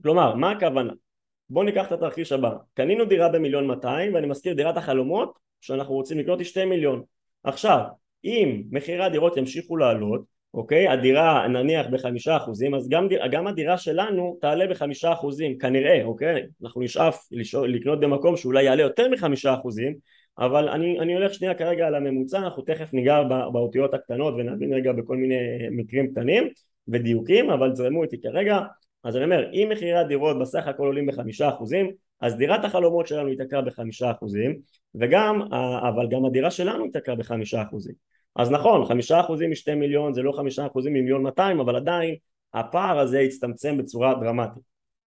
כלומר, 0.02 0.34
מה 0.34 0.50
הכוונה? 0.50 0.92
בואו 1.50 1.64
ניקח 1.64 1.86
את 1.86 1.92
התרחיש 1.92 2.32
הבא. 2.32 2.50
קנינו 2.74 3.04
דירה 3.04 3.28
במיליון 3.28 3.66
200 3.66 4.14
ואני 4.14 4.26
מזכיר 4.26 4.54
דירת 4.54 4.76
החלומות 4.76 5.38
שאנחנו 5.60 5.94
רוצים 5.94 6.18
לקנות 6.18 6.38
היא 6.38 6.46
2 6.46 6.68
מיליון. 6.68 7.02
עכשיו 7.44 7.80
אם 8.24 8.62
מחירי 8.70 9.04
הדירות 9.04 9.36
ימשיכו 9.36 9.76
לעלות 9.76 10.34
אוקיי? 10.54 10.88
הדירה 10.88 11.48
נניח 11.48 11.86
בחמישה 11.86 12.36
אחוזים 12.36 12.74
אז 12.74 12.88
גם, 12.88 13.08
גם 13.30 13.46
הדירה 13.46 13.78
שלנו 13.78 14.38
תעלה 14.40 14.66
בחמישה 14.66 15.12
אחוזים 15.12 15.58
כנראה 15.58 16.04
אוקיי? 16.04 16.42
אנחנו 16.62 16.80
נשאף 16.80 17.28
לקנות 17.68 18.00
במקום 18.00 18.36
שאולי 18.36 18.62
יעלה 18.62 18.82
יותר 18.82 19.08
מחמישה 19.08 19.54
אחוזים 19.54 19.94
אבל 20.38 20.68
אני, 20.68 21.00
אני 21.00 21.14
הולך 21.14 21.34
שנייה 21.34 21.54
כרגע 21.54 21.86
על 21.86 21.94
הממוצע 21.94 22.38
אנחנו 22.38 22.62
תכף 22.62 22.92
ניגע 22.92 23.22
באותיות 23.52 23.94
הקטנות 23.94 24.34
ונבין 24.38 24.72
רגע 24.74 24.92
בכל 24.92 25.16
מיני 25.16 25.34
מקרים 25.70 26.10
קטנים 26.12 26.48
ודיוקים 26.88 27.50
אבל 27.50 27.74
זרמו 27.74 28.02
איתי 28.02 28.20
כרגע. 28.22 28.60
אז 29.04 29.16
אני 29.16 29.24
אומר 29.24 29.50
אם 29.52 29.68
מחירי 29.72 29.92
הדירות 29.92 30.38
בסך 30.38 30.66
הכל 30.66 30.86
עולים 30.86 31.06
בחמישה 31.06 31.48
אחוזים 31.48 31.90
אז 32.20 32.36
דירת 32.36 32.64
החלומות 32.64 33.06
שלנו 33.06 33.28
התייקרה 33.28 33.62
בחמישה 33.62 34.10
אחוזים 34.10 34.58
וגם 34.94 35.42
אבל 35.92 36.08
גם 36.10 36.24
הדירה 36.24 36.50
שלנו 36.50 36.84
התייקרה 36.84 37.14
בחמישה 37.14 37.62
אחוזים. 37.62 37.94
אז 38.36 38.50
נכון 38.50 38.84
חמישה 38.84 39.20
אחוזים 39.20 39.50
משתי 39.50 39.74
מיליון 39.74 40.12
זה 40.12 40.22
לא 40.22 40.32
חמישה 40.32 40.66
אחוזים 40.66 40.92
ממיליון 40.92 41.22
מאתיים 41.22 41.60
אבל 41.60 41.76
עדיין 41.76 42.14
הפער 42.54 42.98
הזה 42.98 43.20
הצטמצם 43.20 43.78
בצורה 43.78 44.14
דרמטית. 44.14 44.62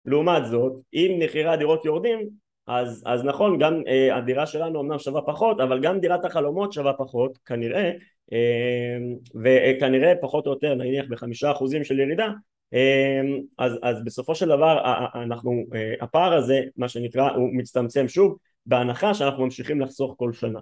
לעומת 0.05 0.45
זאת 0.45 0.73
אם 0.93 1.19
מחירי 1.23 1.49
הדירות 1.49 1.85
יורדים 1.85 2.29
אז, 2.67 3.03
אז 3.05 3.23
נכון 3.23 3.57
גם 3.57 3.81
אה, 3.87 4.17
הדירה 4.17 4.45
שלנו 4.45 4.81
אמנם 4.81 4.99
שווה 4.99 5.21
פחות 5.21 5.59
אבל 5.59 5.81
גם 5.81 5.99
דירת 5.99 6.25
החלומות 6.25 6.73
שווה 6.73 6.93
פחות 6.93 7.37
כנראה 7.45 7.91
אה, 8.33 8.97
וכנראה 9.43 10.13
פחות 10.21 10.45
או 10.47 10.51
יותר 10.51 10.75
נניח 10.75 11.05
בחמישה 11.09 11.51
אחוזים 11.51 11.83
של 11.83 11.99
ירידה 11.99 12.27
אמ, 12.73 13.39
אז, 13.57 13.79
אז 13.83 14.03
בסופו 14.03 14.35
של 14.35 14.47
דבר 14.47 14.81
אנחנו, 15.15 15.63
אה, 15.75 15.93
הפער 16.01 16.33
הזה 16.33 16.61
מה 16.77 16.89
שנקרא 16.89 17.31
הוא 17.31 17.49
מצטמצם 17.53 18.07
שוב 18.07 18.37
בהנחה 18.65 19.13
שאנחנו 19.13 19.43
ממשיכים 19.43 19.81
לחסוך 19.81 20.15
כל 20.17 20.33
שנה. 20.33 20.59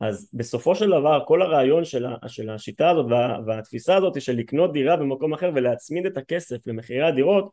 אז 0.00 0.30
בסופו 0.32 0.74
של 0.74 0.86
דבר 0.86 1.24
כל 1.26 1.42
הרעיון 1.42 1.84
של, 1.84 2.06
של 2.26 2.50
השיטה 2.50 2.90
הזאת 2.90 3.06
וה, 3.10 3.38
והתפיסה 3.46 3.96
הזאת 3.96 4.20
של 4.20 4.36
לקנות 4.36 4.72
דירה 4.72 4.96
במקום 4.96 5.34
אחר 5.34 5.50
ולהצמיד 5.54 6.06
את 6.06 6.16
הכסף 6.16 6.66
למחירי 6.66 7.02
הדירות 7.02 7.50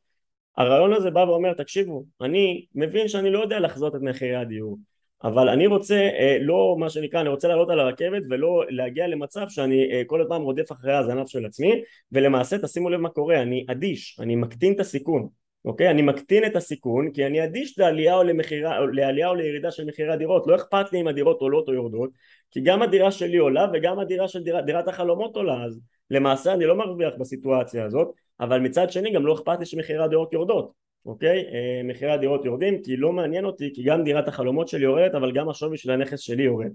הרעיון 0.58 0.94
הזה 0.94 1.12
בא 1.12 1.20
ואומר 1.20 1.54
תקשיבו 1.54 2.04
אני 2.22 2.66
מבין 2.76 3.08
שאני 3.08 3.32
לא 3.32 3.40
יודע 3.40 3.60
לחזות 3.60 3.96
את 3.96 4.02
מחירי 4.02 4.36
הדיור 4.36 4.78
אבל 5.24 5.50
אני 5.50 5.68
רוצה 5.68 5.96
אה, 5.96 6.38
לא 6.42 6.76
מה 6.80 6.90
שנקרא 6.90 7.22
אני 7.22 7.30
רוצה 7.30 7.48
לעלות 7.48 7.70
על 7.70 7.80
הרכבת 7.80 8.24
ולא 8.30 8.64
להגיע 8.70 9.08
למצב 9.08 9.46
שאני 9.50 9.92
אה, 9.92 10.02
כל 10.08 10.22
הזמן 10.22 10.42
רודף 10.42 10.72
אחרי 10.72 10.94
הזנב 10.94 11.28
של 11.28 11.46
עצמי 11.46 11.82
ולמעשה 12.12 12.58
תשימו 12.58 12.90
לב 12.90 13.00
מה 13.00 13.10
קורה 13.10 13.42
אני 13.42 13.66
אדיש 13.70 14.18
אני 14.20 14.36
מקטין 14.36 14.74
את 14.74 14.80
הסיכון 14.80 15.28
אוקיי? 15.66 15.90
אני 15.90 16.02
מקטין 16.02 16.46
את 16.46 16.56
הסיכון 16.56 17.12
כי 17.12 17.26
אני 17.26 17.44
אדיש 17.44 17.80
לעלייה 17.80 18.16
או, 18.16 18.24
למחירה, 18.24 18.80
או 18.80 18.88
לעלייה 18.88 19.30
או 19.30 19.36
לירידה 19.36 19.72
של 19.72 19.86
מחירי 19.86 20.14
הדירות. 20.14 20.48
לא 20.48 20.56
אכפת 20.56 20.94
לי 20.94 21.02
אם 21.02 21.08
הדירות 21.08 21.42
עולות 21.42 21.68
או 21.68 21.74
יורדות 21.74 22.10
כי 22.52 22.62
גם 22.62 22.82
הדירה 22.82 23.12
שלי 23.12 23.38
עולה 23.38 23.68
וגם 23.74 24.00
הדירה 24.00 24.28
של 24.28 24.44
דירה, 24.44 24.62
דירת 24.62 24.88
החלומות 24.88 25.36
עולה 25.36 25.64
אז 25.64 25.80
למעשה 26.10 26.54
אני 26.54 26.66
לא 26.66 26.76
מרוויח 26.76 27.14
בסיטואציה 27.20 27.86
הזאת 27.86 28.12
אבל 28.40 28.60
מצד 28.60 28.92
שני 28.92 29.12
גם 29.12 29.26
לא 29.26 29.34
אכפת 29.34 29.60
לי 29.60 29.66
שמחירי 29.66 30.04
הדירות 30.04 30.34
יורדות 30.34 30.86
אוקיי? 31.06 31.46
אה, 31.54 31.82
מחירי 31.84 32.12
הדירות 32.12 32.46
יורדים 32.46 32.84
כי 32.84 32.98
לא 32.98 33.12
מעניין 33.12 33.46
אותי 33.46 33.72
כי 33.74 33.84
גם 33.84 34.04
דירת 34.04 34.28
החלומות 34.28 34.68
שלי 34.68 34.84
יורדת 34.84 35.16
אבל 35.16 35.32
גם 35.32 35.50
השווי 35.50 35.78
של 35.78 35.92
הנכס 35.92 36.20
שלי 36.20 36.44
יורד. 36.44 36.72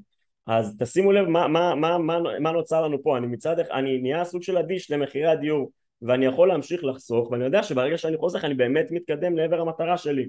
אז 0.47 0.77
תשימו 0.79 1.13
לב 1.13 1.29
מה, 1.29 1.49
מה, 1.49 1.75
מה, 1.75 1.99
מה, 1.99 2.19
מה 2.41 2.51
נוצר 2.53 2.83
לנו 2.83 3.03
פה. 3.03 3.17
אני 3.17 3.27
מצד 3.27 3.59
אחד 3.59 3.75
אני 3.75 3.99
נהיה 3.99 4.25
סוג 4.25 4.43
של 4.43 4.59
אדיש 4.59 4.91
למחירי 4.91 5.27
הדיור 5.27 5.71
ואני 6.03 6.27
יכול 6.27 6.49
להמשיך 6.49 6.85
לחסוך 6.85 7.31
ואני 7.31 7.45
יודע 7.45 7.63
שברגע 7.63 7.99
שאני 7.99 8.17
חוסך 8.17 8.45
אני 8.45 8.55
באמת 8.55 8.87
מתקדם 8.91 9.37
לעבר 9.37 9.61
המטרה 9.61 9.99
שלי. 9.99 10.29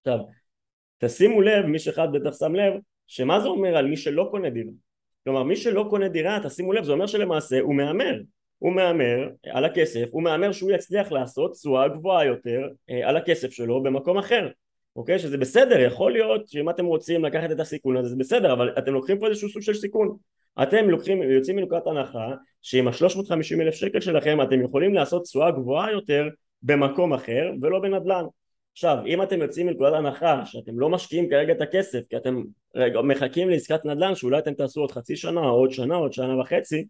עכשיו 0.00 0.18
תשימו 0.98 1.42
לב 1.42 1.66
מי 1.66 1.78
שאחד 1.78 2.08
בטח 2.12 2.38
שם 2.38 2.54
לב 2.54 2.74
שמה 3.06 3.40
זה 3.40 3.48
אומר 3.48 3.76
על 3.76 3.86
מי 3.86 3.96
שלא 3.96 4.28
קונה 4.30 4.50
דירה? 4.50 4.70
כלומר 5.24 5.42
מי 5.42 5.56
שלא 5.56 5.86
קונה 5.90 6.08
דירה 6.08 6.38
תשימו 6.42 6.72
לב 6.72 6.84
זה 6.84 6.92
אומר 6.92 7.06
שלמעשה 7.06 7.60
הוא 7.60 7.74
מהמר 7.74 8.20
הוא 8.64 8.72
מהמר 8.72 9.28
על 9.50 9.64
הכסף 9.64 10.04
הוא 10.10 10.22
מהמר 10.22 10.52
שהוא 10.52 10.70
יצליח 10.72 11.12
לעשות 11.12 11.52
תשואה 11.52 11.88
גבוהה 11.88 12.24
יותר 12.24 12.68
אה, 12.90 13.08
על 13.08 13.16
הכסף 13.16 13.50
שלו 13.50 13.82
במקום 13.82 14.18
אחר 14.18 14.48
אוקיי? 14.96 15.18
שזה 15.18 15.38
בסדר, 15.38 15.80
יכול 15.80 16.12
להיות 16.12 16.48
שאם 16.48 16.70
אתם 16.70 16.84
רוצים 16.84 17.24
לקחת 17.24 17.50
את 17.50 17.60
הסיכון 17.60 17.96
הזה 17.96 18.08
זה 18.08 18.16
בסדר, 18.16 18.52
אבל 18.52 18.74
אתם 18.78 18.92
לוקחים 18.92 19.18
פה 19.18 19.26
איזשהו 19.26 19.48
סוג 19.48 19.62
של 19.62 19.74
סיכון. 19.74 20.16
אתם 20.62 20.90
לוקחים, 20.90 21.22
יוצאים 21.22 21.56
מנקודת 21.56 21.86
הנחה 21.86 22.30
שעם 22.62 22.88
ה-350 22.88 23.60
אלף 23.60 23.74
שקל 23.74 24.00
שלכם 24.00 24.42
אתם 24.42 24.60
יכולים 24.60 24.94
לעשות 24.94 25.22
תשואה 25.22 25.50
גבוהה 25.50 25.92
יותר 25.92 26.28
במקום 26.62 27.12
אחר 27.12 27.50
ולא 27.62 27.78
בנדל"ן. 27.78 28.24
עכשיו, 28.72 28.98
אם 29.06 29.22
אתם 29.22 29.42
יוצאים 29.42 29.66
מנקודת 29.66 29.94
הנחה 29.94 30.46
שאתם 30.46 30.80
לא 30.80 30.88
משקיעים 30.88 31.30
כרגע 31.30 31.52
את 31.52 31.60
הכסף 31.60 32.00
כי 32.10 32.16
אתם 32.16 32.42
רגע, 32.74 33.02
מחכים 33.02 33.50
לעסקת 33.50 33.84
נדל"ן 33.84 34.14
שאולי 34.14 34.38
אתם 34.38 34.54
תעשו 34.54 34.80
עוד 34.80 34.92
חצי 34.92 35.16
שנה, 35.16 35.40
או 35.40 35.50
עוד 35.50 35.70
שנה, 35.70 35.94
עוד 35.94 36.12
שנה 36.12 36.40
וחצי, 36.40 36.84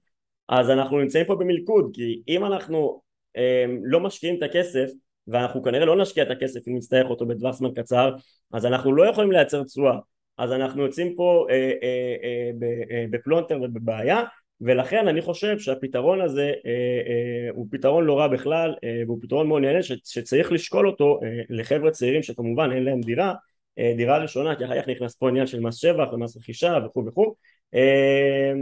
אז 0.49 0.71
אנחנו 0.71 0.99
נמצאים 0.99 1.27
פה 1.27 1.35
במלכוד, 1.35 1.91
כי 1.95 2.23
אם 2.29 2.45
אנחנו 2.45 3.01
אה, 3.37 3.65
לא 3.83 4.01
משקיעים 4.01 4.39
את 4.39 4.43
הכסף 4.43 4.91
ואנחנו 5.29 5.63
כנראה 5.63 5.85
לא 5.85 5.97
נשקיע 5.97 6.25
את 6.25 6.31
הכסף 6.31 6.69
אם 6.69 6.77
נצטרך 6.77 7.11
אותו 7.11 7.27
בטווח 7.27 7.55
זמן 7.55 7.71
קצר 7.75 8.15
אז 8.53 8.67
אנחנו 8.67 8.93
לא 8.95 9.09
יכולים 9.09 9.33
לייצר 9.33 9.65
תשואה. 9.65 9.99
אז 10.39 10.53
אנחנו 10.53 10.83
יוצאים 10.83 11.15
פה 11.17 11.47
אה, 11.51 11.55
אה, 11.83 12.17
אה, 12.23 12.97
אה, 12.97 13.05
בפלונטר 13.11 13.59
ובבעיה 13.63 14.23
ולכן 14.61 15.09
אני 15.09 15.23
חושב 15.23 15.59
שהפתרון 15.59 16.21
הזה 16.21 16.53
אה, 16.67 16.71
אה, 16.71 17.51
הוא 17.55 17.67
פתרון 17.71 18.05
לא 18.05 18.19
רע 18.19 18.29
בכלל 18.29 18.75
אה, 18.85 19.03
והוא 19.07 19.19
פתרון 19.23 19.49
מאוד 19.49 19.63
נהנה 19.63 19.83
שצריך 19.83 20.53
לשקול 20.53 20.87
אותו 20.87 21.21
אה, 21.23 21.43
לחבר'ה 21.49 21.91
צעירים 21.91 22.23
שכמובן 22.23 22.73
אין 22.73 22.85
להם 22.85 23.01
דירה 23.01 23.35
אה, 23.79 23.93
דירה 23.97 24.19
ראשונה 24.19 24.57
כי 24.57 24.65
אחר 24.65 24.83
כך 24.83 24.89
נכנס 24.89 25.15
פה 25.15 25.29
עניין 25.29 25.47
של 25.47 25.61
מס 25.61 25.77
שבח 25.77 26.13
ומס 26.13 26.37
רכישה 26.37 26.79
וכו' 26.87 27.07
וכו' 27.07 27.35
אה, 27.75 28.53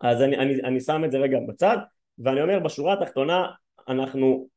אז 0.00 0.22
אני, 0.22 0.36
אני, 0.36 0.54
אני 0.64 0.80
שם 0.80 1.04
את 1.04 1.12
זה 1.12 1.18
רגע 1.18 1.38
בצד 1.48 1.76
ואני 2.18 2.42
אומר 2.42 2.58
בשורה 2.58 2.92
התחתונה 2.92 3.46
אנחנו 3.88 4.48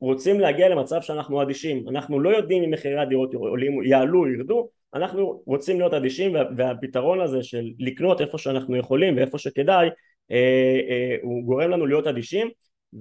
רוצים 0.00 0.40
להגיע 0.40 0.68
למצב 0.68 1.02
שאנחנו 1.02 1.42
אדישים. 1.42 1.88
אנחנו 1.88 2.20
לא 2.20 2.36
יודעים 2.36 2.62
אם 2.62 2.70
מחירי 2.70 3.00
הדירות 3.00 3.34
עולים, 3.34 3.82
יעלו, 3.82 4.28
ירדו 4.28 4.68
אנחנו 4.94 5.42
רוצים 5.46 5.78
להיות 5.78 5.94
אדישים 5.94 6.34
וה, 6.34 6.42
והפתרון 6.56 7.20
הזה 7.20 7.42
של 7.42 7.64
לקנות 7.78 8.20
איפה 8.20 8.38
שאנחנו 8.38 8.76
יכולים 8.76 9.16
ואיפה 9.16 9.38
שכדאי 9.38 9.88
אה, 10.30 10.80
אה, 10.90 11.16
הוא 11.22 11.44
גורם 11.44 11.70
לנו 11.70 11.86
להיות 11.86 12.06
אדישים 12.06 12.50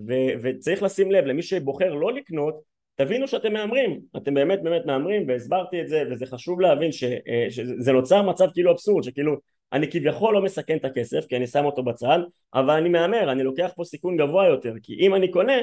ו, 0.07 0.13
וצריך 0.41 0.83
לשים 0.83 1.11
לב 1.11 1.25
למי 1.25 1.41
שבוחר 1.41 1.93
לא 1.93 2.13
לקנות 2.13 2.61
תבינו 2.95 3.27
שאתם 3.27 3.53
מהמרים. 3.53 3.99
אתם 4.17 4.33
באמת 4.33 4.63
באמת 4.63 4.85
מהמרים 4.85 5.27
והסברתי 5.27 5.81
את 5.81 5.87
זה 5.87 6.03
וזה 6.11 6.25
חשוב 6.25 6.61
להבין 6.61 6.91
ש, 6.91 7.03
אה, 7.03 7.45
שזה 7.49 7.91
נוצר 7.91 8.21
מצב 8.21 8.47
כאילו 8.53 8.71
אבסורד 8.71 9.03
שכאילו 9.03 9.37
אני 9.73 9.91
כביכול 9.91 10.33
לא 10.33 10.41
מסכן 10.41 10.77
את 10.77 10.85
הכסף 10.85 11.25
כי 11.25 11.37
אני 11.37 11.47
שם 11.47 11.65
אותו 11.65 11.83
בצד 11.83 12.19
אבל 12.53 12.73
אני 12.73 12.89
מהמר 12.89 13.31
אני 13.31 13.43
לוקח 13.43 13.71
פה 13.75 13.83
סיכון 13.83 14.17
גבוה 14.17 14.47
יותר 14.47 14.73
כי 14.83 14.93
אם 14.99 15.15
אני 15.15 15.31
קונה 15.31 15.57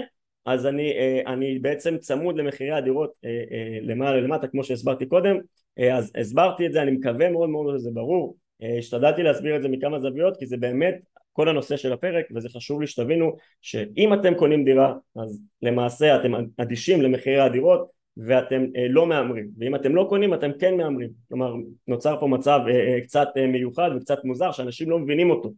אז 0.46 0.66
אני, 0.66 0.92
אה, 0.92 1.20
אני 1.26 1.58
בעצם 1.58 1.98
צמוד 1.98 2.36
למחירי 2.38 2.70
הדירות 2.72 3.12
אה, 3.24 3.78
למעלה 3.82 4.20
למטה 4.20 4.48
כמו 4.48 4.64
שהסברתי 4.64 5.06
קודם 5.06 5.36
אז 5.92 6.12
הסברתי 6.20 6.66
את 6.66 6.72
זה 6.72 6.82
אני 6.82 6.90
מקווה 6.90 7.30
מאוד 7.30 7.50
מאוד 7.50 7.78
שזה 7.78 7.90
ברור. 7.90 8.36
השתדלתי 8.78 9.22
להסביר 9.22 9.56
את 9.56 9.62
זה 9.62 9.68
מכמה 9.68 10.00
זוויות 10.00 10.36
כי 10.36 10.46
זה 10.46 10.56
באמת 10.56 10.94
כל 11.38 11.48
הנושא 11.48 11.76
של 11.76 11.92
הפרק 11.92 12.26
וזה 12.34 12.48
חשוב 12.48 12.80
לי 12.80 12.86
שתבינו 12.86 13.36
שאם 13.62 14.14
אתם 14.14 14.34
קונים 14.34 14.64
דירה 14.64 14.94
אז 15.16 15.40
למעשה 15.62 16.16
אתם 16.16 16.32
אדישים 16.56 17.02
למחירי 17.02 17.40
הדירות 17.40 17.88
ואתם 18.16 18.64
לא 18.90 19.06
מהמרים. 19.06 19.50
ואם 19.58 19.74
אתם 19.74 19.94
לא 19.94 20.06
קונים 20.08 20.34
אתם 20.34 20.50
כן 20.60 20.76
מהמרים. 20.76 21.10
כלומר 21.28 21.54
נוצר 21.88 22.20
פה 22.20 22.26
מצב 22.26 22.60
קצת 23.02 23.28
מיוחד 23.48 23.90
וקצת 23.96 24.24
מוזר 24.24 24.52
שאנשים 24.52 24.90
לא 24.90 24.98
מבינים 24.98 25.30
אותו. 25.30 25.52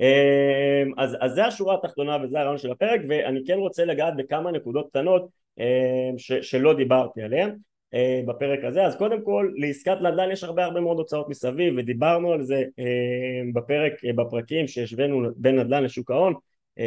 אמ, 0.00 0.92
אז, 0.96 1.16
אז 1.20 1.32
זה 1.32 1.44
השורה 1.44 1.74
התחתונה 1.74 2.16
וזה 2.22 2.40
הרעיון 2.40 2.58
של 2.58 2.70
הפרק 2.70 3.00
ואני 3.08 3.40
כן 3.46 3.58
רוצה 3.58 3.84
לגעת 3.84 4.14
בכמה 4.16 4.50
נקודות 4.50 4.88
קטנות 4.90 5.28
אמ, 5.58 6.18
ש, 6.18 6.32
שלא 6.32 6.76
דיברתי 6.76 7.22
עליהן 7.22 7.56
אמ, 7.94 8.26
בפרק 8.26 8.64
הזה. 8.64 8.86
אז 8.86 8.96
קודם 8.96 9.24
כל 9.24 9.50
לעסקת 9.56 9.96
נדל"ן 10.00 10.30
יש 10.30 10.44
הרבה 10.44 10.64
הרבה 10.64 10.80
מאוד 10.80 10.98
הוצאות 10.98 11.28
מסביב 11.28 11.74
ודיברנו 11.76 12.32
על 12.32 12.42
זה 12.42 12.64
בפרק 13.54 13.92
בפרקים 14.16 14.66
שהשווינו 14.66 15.28
בין 15.36 15.58
נדל"ן 15.58 15.84
לשוק 15.84 16.10
ההון 16.10 16.34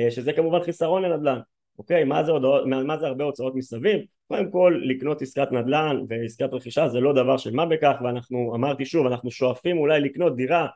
שזה 0.10 0.34
כמובן 0.34 0.60
חיסרון 0.60 1.04
לנדל"ן. 1.04 1.40
אוקיי? 1.78 2.04
מה 2.04 2.24
זה, 2.24 2.32
הודעות, 2.32 2.66
מה 2.66 2.98
זה 2.98 3.08
הרבה 3.08 3.24
הוצאות 3.24 3.56
מסביב? 3.56 4.02
קודם 4.28 4.52
כל 4.52 4.82
לקנות 4.86 5.22
עסקת 5.22 5.52
נדל"ן 5.52 6.04
ועסקת 6.08 6.54
רכישה 6.54 6.88
זה 6.88 7.00
לא 7.00 7.14
דבר 7.14 7.38
של 7.38 7.52
מה 7.52 7.66
בכך 7.66 7.98
ואנחנו 8.04 8.56
אמרתי 8.56 8.86
שוב 8.86 9.06
אנחנו 9.06 9.32
שואפים 9.32 9.78
אולי 9.78 10.02
לקנות 10.02 10.36
דירה 10.36 10.68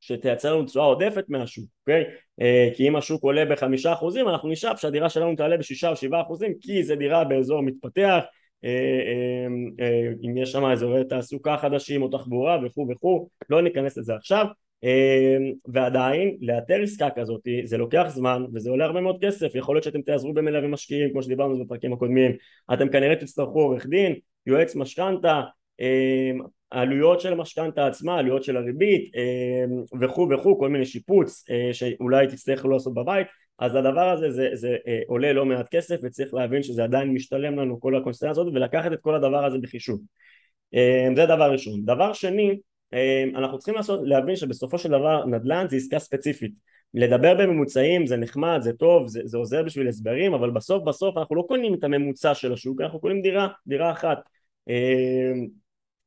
שתייצר 0.00 0.54
לנו 0.54 0.64
תשואה 0.64 0.84
עודפת 0.84 1.24
מהשוק, 1.28 1.64
אוקיי? 1.80 2.04
אה, 2.40 2.68
כי 2.74 2.88
אם 2.88 2.96
השוק 2.96 3.22
עולה 3.22 3.44
בחמישה 3.44 3.92
אחוזים 3.92 4.28
אנחנו 4.28 4.48
נשאף 4.48 4.80
שהדירה 4.80 5.08
שלנו 5.08 5.36
תעלה 5.36 5.56
בשישה 5.56 5.88
או 5.88 5.96
שבעה 5.96 6.22
אחוזים 6.22 6.54
כי 6.60 6.84
זה 6.84 6.96
דירה 6.96 7.24
באזור 7.24 7.62
מתפתח 7.62 8.02
אה, 8.02 8.18
אה, 8.18 8.26
אם 10.24 10.36
יש 10.36 10.52
שם 10.52 10.64
אזורי 10.64 11.04
תעסוקה 11.04 11.56
חדשים 11.56 12.02
או 12.02 12.08
תחבורה 12.08 12.58
וכו' 12.64 12.86
וכו' 12.90 13.28
לא 13.50 13.62
ניכנס 13.62 13.98
לזה 13.98 14.14
עכשיו. 14.14 14.46
ועדיין 15.68 16.36
לאתר 16.40 16.82
עסקה 16.82 17.08
כזאת 17.16 17.40
זה 17.64 17.76
לוקח 17.76 18.06
זמן 18.08 18.44
וזה 18.54 18.70
עולה 18.70 18.84
הרבה 18.84 19.00
מאוד 19.00 19.24
כסף. 19.24 19.54
יכול 19.54 19.74
להיות 19.74 19.84
שאתם 19.84 20.02
תעזרו 20.02 20.34
במלווה 20.34 20.68
משקיעים 20.68 21.12
כמו 21.12 21.22
שדיברנו 21.22 21.64
בפרקים 21.64 21.92
הקודמים. 21.92 22.32
אתם 22.72 22.88
כנראה 22.88 23.16
תצטרכו 23.16 23.60
עורך 23.60 23.86
דין 23.86 24.14
יועץ 24.46 24.76
משכנתה 24.76 25.42
העלויות 26.72 27.20
של 27.20 27.32
המשכנתה 27.32 27.86
עצמה, 27.86 28.14
העלויות 28.14 28.44
של 28.44 28.56
הריבית 28.56 29.10
וכו' 30.00 30.28
וכו', 30.30 30.58
כל 30.58 30.68
מיני 30.68 30.84
שיפוץ 30.84 31.44
אה, 31.50 31.68
שאולי 31.72 32.26
תצטרכו 32.26 32.68
לעשות 32.68 32.94
בבית, 32.94 33.26
אז 33.58 33.74
הדבר 33.74 34.08
הזה 34.08 34.30
זה, 34.30 34.48
זה 34.52 34.76
אה, 34.86 35.00
עולה 35.06 35.32
לא 35.32 35.44
מעט 35.44 35.68
כסף 35.70 35.96
וצריך 36.02 36.34
להבין 36.34 36.62
שזה 36.62 36.84
עדיין 36.84 37.14
משתלם 37.14 37.58
לנו 37.58 37.80
כל 37.80 37.96
הקונסטנציה 37.96 38.30
הזאת 38.30 38.46
ולקחת 38.54 38.92
את 38.92 39.00
כל 39.00 39.14
הדבר 39.14 39.44
הזה 39.44 39.58
בחישוב. 39.58 40.00
זה 41.16 41.26
דבר 41.26 41.52
ראשון. 41.52 41.84
דבר 41.84 42.12
שני, 42.12 42.58
אנחנו 43.34 43.58
צריכים 43.58 43.74
לעשות, 43.74 44.00
להבין 44.04 44.36
שבסופו 44.36 44.78
של 44.78 44.88
דבר 44.88 45.24
נדל"ן 45.26 45.66
זה 45.68 45.76
עסקה 45.76 45.98
ספציפית. 45.98 46.52
לדבר 46.94 47.34
בממוצעים 47.34 48.06
זה 48.06 48.16
נחמד, 48.16 48.58
זה 48.62 48.72
טוב, 48.72 49.06
זה, 49.06 49.20
זה 49.24 49.38
עוזר 49.38 49.62
בשביל 49.62 49.88
הסברים, 49.88 50.34
אבל 50.34 50.50
בסוף 50.50 50.84
בסוף 50.84 51.16
אנחנו 51.16 51.36
לא 51.36 51.44
קונים 51.48 51.74
את 51.74 51.84
הממוצע 51.84 52.34
של 52.34 52.52
השוק, 52.52 52.80
אנחנו 52.80 53.00
קונים 53.00 53.22
דירה, 53.22 53.48
דירה 53.66 53.92
אחת. 53.92 54.18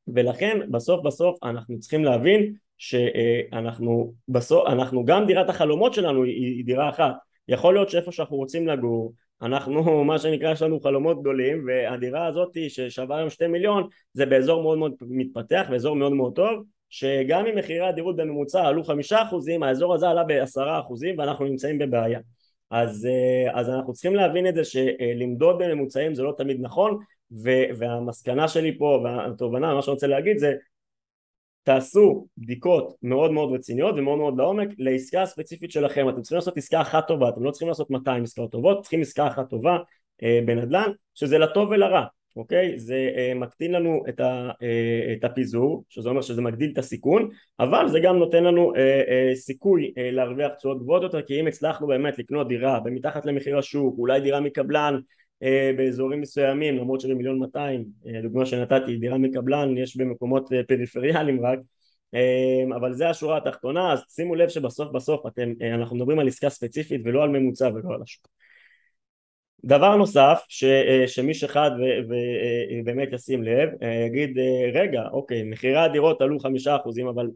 ולכן 0.08 0.60
בסוף 0.72 1.05
בסוף 1.05 1.43
אנחנו 1.43 1.79
צריכים 1.79 2.03
להבין 2.03 2.53
שאנחנו 2.77 4.13
בסוף, 4.27 4.67
אנחנו 4.67 5.05
גם 5.05 5.25
דירת 5.25 5.50
החלומות 5.50 5.93
שלנו 5.93 6.24
היא, 6.24 6.55
היא 6.55 6.65
דירה 6.65 6.89
אחת 6.89 7.13
יכול 7.51 7.74
להיות 7.74 7.89
שאיפה 7.89 8.12
שאנחנו 8.12 8.38
רוצים 8.38 8.67
לגור 8.67 9.13
אנחנו 9.41 10.03
מה 10.03 10.20
שנקרא 10.20 10.51
יש 10.51 10.62
לנו 10.62 10.79
חלומות 10.79 11.22
גדולים 11.22 11.65
והדירה 11.67 12.27
הזאת 12.27 12.58
ששווה 12.67 13.17
היום 13.17 13.29
שתי 13.29 13.48
מיליון 13.48 13.88
זה 14.13 14.25
באזור 14.25 14.63
מאוד 14.63 14.77
מאוד 14.77 14.93
מתפתח 15.01 15.67
ואזור 15.72 15.96
מאוד 15.96 16.13
מאוד 16.13 16.36
טוב 16.36 16.63
שגם 16.89 17.46
אם 17.46 17.58
מחירי 17.58 17.88
הדירות 17.88 18.15
בממוצע 18.15 18.67
עלו 18.67 18.84
חמישה 18.84 19.24
אחוזים 19.24 19.63
האזור 19.63 19.93
הזה 19.93 20.10
עלה 20.10 20.24
בעשרה 20.24 20.79
אחוזים 20.79 21.17
ואנחנו 21.17 21.46
נמצאים 21.46 21.77
בבעיה. 21.77 22.20
אז, 22.72 23.08
אז 23.53 23.70
אנחנו 23.70 23.93
צריכים 23.93 24.15
להבין 24.15 24.48
את 24.48 24.55
זה 24.55 24.63
שלמדוד 24.63 25.58
בממוצעים 25.60 26.15
זה 26.15 26.24
לא 26.24 26.34
תמיד 26.38 26.58
נכון 26.62 26.98
והמסקנה 27.77 28.48
שלי 28.48 28.77
פה 28.77 29.01
והתובנה 29.03 29.74
מה 29.75 29.81
שאני 29.81 29.93
רוצה 29.93 30.08
להגיד 30.08 30.38
זה 30.38 30.53
תעשו 31.63 32.27
בדיקות 32.37 32.95
מאוד 33.03 33.31
מאוד 33.31 33.53
רציניות 33.53 33.95
ומאוד 33.97 34.17
מאוד 34.17 34.37
לעומק 34.37 34.69
לעסקה 34.77 35.21
הספציפית 35.21 35.71
שלכם 35.71 36.09
אתם 36.09 36.21
צריכים 36.21 36.35
לעשות 36.35 36.57
עסקה 36.57 36.81
אחת 36.81 37.07
טובה 37.07 37.29
אתם 37.29 37.43
לא 37.43 37.51
צריכים 37.51 37.67
לעשות 37.67 37.89
200 37.89 38.23
עסקאות 38.23 38.51
טובות 38.51 38.81
צריכים 38.81 39.01
עסקה 39.01 39.27
אחת 39.27 39.49
טובה 39.49 39.77
אה, 40.23 40.39
בנדל"ן 40.45 40.91
שזה 41.15 41.37
לטוב 41.37 41.69
ולרע 41.69 42.05
אוקיי? 42.35 42.79
זה 42.79 43.09
אה, 43.17 43.33
מקטין 43.35 43.71
לנו 43.71 44.03
את, 44.09 44.19
ה, 44.19 44.51
אה, 44.61 45.13
את 45.17 45.23
הפיזור, 45.23 45.83
שזה 45.89 46.09
אומר 46.09 46.21
שזה 46.21 46.41
מגדיל 46.41 46.71
את 46.73 46.77
הסיכון, 46.77 47.29
אבל 47.59 47.87
זה 47.87 47.99
גם 47.99 48.17
נותן 48.17 48.43
לנו 48.43 48.75
אה, 48.75 49.01
אה, 49.07 49.35
סיכוי 49.35 49.93
אה, 49.97 50.11
להרוויח 50.11 50.51
תשואות 50.53 50.79
גבוהות 50.81 51.03
יותר, 51.03 51.21
כי 51.21 51.39
אם 51.39 51.47
הצלחנו 51.47 51.87
באמת 51.87 52.19
לקנות 52.19 52.47
דירה 52.47 52.79
במתחת 52.79 53.25
למחיר 53.25 53.57
השוק, 53.57 53.95
אולי 53.97 54.21
דירה 54.21 54.39
מקבלן 54.39 54.99
באזורים 55.77 56.21
מסוימים 56.21 56.77
למרות 56.77 57.01
שבמיליון 57.01 57.39
מאתיים 57.39 57.86
אה, 58.07 58.21
דוגמה 58.21 58.45
שנתתי 58.45 58.98
דירה 58.98 59.17
מקבלן 59.17 59.77
יש 59.77 59.98
במקומות 59.98 60.53
אה, 60.53 60.63
פריפריאליים 60.63 61.45
רק 61.45 61.60
אבל 62.75 62.93
זה 62.93 63.10
השורה 63.10 63.38
התחתונה 63.38 63.93
אז 63.93 64.03
שימו 64.10 64.36
לב 64.36 64.50
שבסוף 64.50 64.91
בסוף 64.91 65.25
אתם, 65.27 65.53
אנחנו 65.74 65.95
מדברים 65.95 66.19
על 66.19 66.27
עסקה 66.27 66.50
ספציפית 66.50 67.01
ולא 67.05 67.24
על 67.24 67.29
ממוצע 67.29 67.69
ולא 67.74 67.93
על 67.95 68.01
השוק. 68.01 68.27
דבר 69.65 69.95
נוסף 69.95 70.41
ש, 70.48 70.63
שמי 71.07 71.33
שאחד 71.33 71.71
ובאמת 72.10 73.13
ישים 73.13 73.43
לב 73.43 73.69
יגיד 74.05 74.38
רגע 74.74 75.03
אוקיי 75.12 75.43
מחירי 75.43 75.77
הדירות 75.77 76.21
עלו 76.21 76.39
חמישה 76.39 76.75
אחוזים 76.75 77.07
אבל 77.07 77.27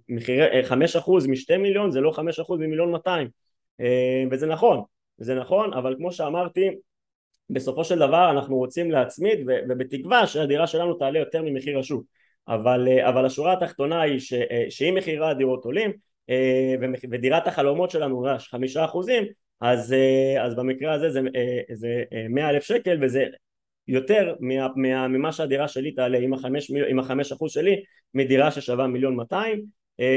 חמש 0.64 0.96
אחוז 0.96 1.28
משתי 1.28 1.58
מיליון 1.58 1.92
זה 1.92 2.02
לא 2.02 2.12
חמש 2.12 2.40
אחוז 2.40 2.60
ממיליון 2.60 2.92
מאתיים. 2.92 3.28
וזה 4.32 4.48
נכון 4.48 4.84
זה 5.18 5.36
נכון, 5.36 5.74
אבל 5.74 5.96
כמו 5.98 6.12
שאמרתי, 6.12 6.70
בסופו 7.50 7.84
של 7.84 8.00
דבר 8.00 8.32
אנחנו 8.32 8.56
רוצים 8.56 8.92
להצמיד 8.92 9.40
ובתקווה 9.70 10.28
שהדירה 10.28 10.68
שלנו 10.68 10.94
תעלה 10.94 11.20
יותר 11.20 11.42
ממחיר 11.42 11.80
השוק. 11.80 12.04
אבל, 12.48 13.00
אבל 13.00 13.26
השורה 13.26 13.54
התחתונה 13.54 14.02
היא 14.02 14.20
ש, 14.20 14.34
שאם 14.70 14.96
מחירי 14.98 15.28
הדירות 15.28 15.66
עולים 15.66 15.92
ודירת 17.12 17.48
החלומות 17.48 17.92
שלנו 17.92 18.22
רש 18.22 18.48
חמישה 18.48 18.86
אחוזים 18.86 19.24
אז, 19.62 19.96
אז 20.42 20.56
במקרה 20.56 20.94
הזה 20.94 21.10
זה, 21.10 21.22
זה 21.74 22.04
מאה 22.30 22.50
אלף 22.50 22.64
שקל 22.64 22.98
וזה 23.02 23.26
יותר 23.88 24.36
מה, 24.40 24.68
מה, 24.76 25.08
ממה 25.08 25.32
שהדירה 25.32 25.68
שלי 25.68 25.92
תעלה 25.92 26.18
עם 26.18 26.34
החמש, 26.34 26.72
עם 26.88 27.00
החמש 27.00 27.32
אחוז 27.32 27.52
שלי 27.52 27.84
מדירה 28.14 28.52
ששווה 28.52 28.88
מיליון 28.88 29.16
מאתיים 29.16 29.66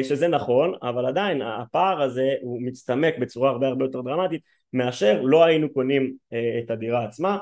שזה 0.03 0.29
נכון 0.29 0.75
אבל 0.83 1.07
עדיין 1.07 1.43
הפער 1.43 2.03
הזה 2.03 2.35
הוא 2.43 2.63
מצטמק 2.63 3.19
בצורה 3.19 3.51
הרבה 3.51 3.69
הרבה 3.69 3.85
יותר 3.85 4.01
דרמטית 4.01 4.43
מאשר 4.73 5.23
לא 5.23 5.45
היינו 5.45 5.73
קונים 5.73 6.15
את 6.65 6.71
הדירה 6.71 7.05
עצמה. 7.05 7.39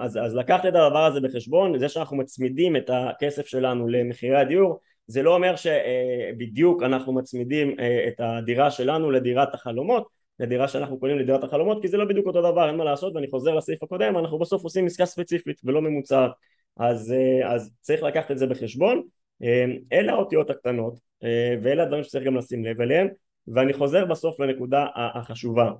אז, 0.00 0.16
אז 0.16 0.34
לקחת 0.34 0.60
את 0.60 0.74
הדבר 0.74 1.04
הזה 1.04 1.20
בחשבון 1.20 1.78
זה 1.78 1.88
שאנחנו 1.88 2.16
מצמידים 2.16 2.76
את 2.76 2.90
הכסף 2.92 3.46
שלנו 3.46 3.88
למחירי 3.88 4.36
הדיור 4.36 4.80
זה 5.06 5.22
לא 5.22 5.34
אומר 5.34 5.54
שבדיוק 5.56 6.82
אנחנו 6.82 7.12
מצמידים 7.12 7.76
את 8.08 8.20
הדירה 8.20 8.70
שלנו 8.70 9.10
לדירת 9.10 9.54
החלומות 9.54 10.08
לדירה 10.40 10.68
שאנחנו 10.68 10.98
קונים 10.98 11.18
לדירת 11.18 11.44
החלומות 11.44 11.82
כי 11.82 11.88
זה 11.88 11.96
לא 11.96 12.04
בדיוק 12.04 12.26
אותו 12.26 12.52
דבר 12.52 12.68
אין 12.68 12.76
מה 12.76 12.84
לעשות 12.84 13.14
ואני 13.14 13.30
חוזר 13.30 13.54
לסעיף 13.54 13.82
הקודם 13.82 14.18
אנחנו 14.18 14.38
בסוף 14.38 14.64
עושים 14.64 14.86
עסקה 14.86 15.06
ספציפית 15.06 15.60
ולא 15.64 15.82
ממוצעת. 15.82 16.30
אז, 16.76 17.12
אה, 17.12 17.54
אז 17.54 17.70
צריך 17.80 18.02
לקחת 18.02 18.30
את 18.30 18.38
זה 18.38 18.46
בחשבון. 18.46 19.02
אה, 19.42 19.64
אלה 19.92 20.12
האותיות 20.12 20.50
הקטנות 20.50 20.98
אה, 21.24 21.54
ואלה 21.62 21.82
הדברים 21.82 22.04
שצריך 22.04 22.24
גם 22.24 22.36
לשים 22.36 22.64
לב 22.64 22.80
אליהם 22.80 23.08
ואני 23.48 23.72
חוזר 23.72 24.04
בסוף 24.04 24.40
לנקודה 24.40 24.86
החשובה 24.94 25.70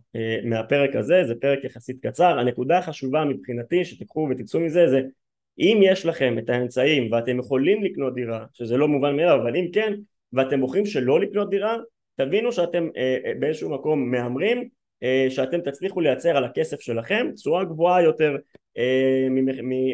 מהפרק 0.44 0.96
הזה 0.96 1.24
זה 1.26 1.34
פרק 1.40 1.64
יחסית 1.64 2.06
קצר. 2.06 2.38
הנקודה 2.38 2.78
החשובה 2.78 3.24
מבחינתי 3.24 3.84
שתיקחו 3.84 4.28
ותצאו 4.30 4.60
מזה 4.60 4.88
זה 4.88 5.00
אם 5.58 5.80
יש 5.82 6.06
לכם 6.06 6.38
את 6.38 6.50
האמצעים 6.50 7.12
ואתם 7.12 7.38
יכולים 7.38 7.84
לקנות 7.84 8.14
דירה 8.14 8.44
שזה 8.52 8.76
לא 8.76 8.88
מובן 8.88 9.16
מאליו 9.16 9.38
אבל 9.42 9.56
אם 9.56 9.66
כן 9.72 9.92
ואתם 10.32 10.60
בוחרים 10.60 10.86
שלא 10.86 11.20
לקנות 11.20 11.50
דירה 11.50 11.76
תבינו 12.16 12.52
שאתם 12.52 12.88
אה, 12.96 13.16
אה, 13.24 13.32
באיזשהו 13.38 13.70
מקום 13.70 14.10
מהמרים 14.10 14.68
אה, 15.02 15.26
שאתם 15.30 15.60
תצליחו 15.60 16.00
לייצר 16.00 16.36
על 16.36 16.44
הכסף 16.44 16.80
שלכם 16.80 17.26
תשואה 17.34 17.64
גבוהה 17.64 18.02
יותר 18.02 18.36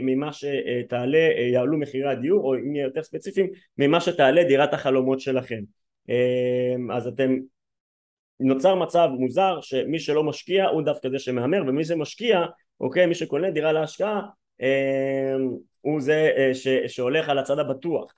ממה 0.02 0.30
שתעלה 0.32 1.18
יעלו 1.52 1.78
מחירי 1.78 2.10
הדיור 2.10 2.44
או 2.44 2.54
אם 2.54 2.72
נהיה 2.72 2.84
יותר 2.84 3.02
ספציפיים 3.02 3.46
ממה 3.78 4.00
שתעלה 4.00 4.44
דירת 4.44 4.74
החלומות 4.74 5.20
שלכם. 5.20 5.60
אז 6.90 7.06
אתם 7.06 7.36
נוצר 8.40 8.74
מצב 8.74 9.08
מוזר 9.18 9.58
שמי 9.60 9.98
שלא 9.98 10.24
משקיע 10.24 10.66
הוא 10.66 10.82
דווקא 10.82 11.08
זה 11.08 11.18
שמהמר 11.18 11.62
ומי 11.66 11.84
שמשקיע 11.84 12.44
אוקיי 12.80 13.06
מי 13.06 13.14
שקונה 13.14 13.50
דירה 13.50 13.72
להשקעה 13.72 14.20
הוא 15.80 16.00
זה 16.00 16.30
ש, 16.54 16.68
שהולך 16.68 17.28
על 17.28 17.38
הצד 17.38 17.58
הבטוח. 17.58 18.12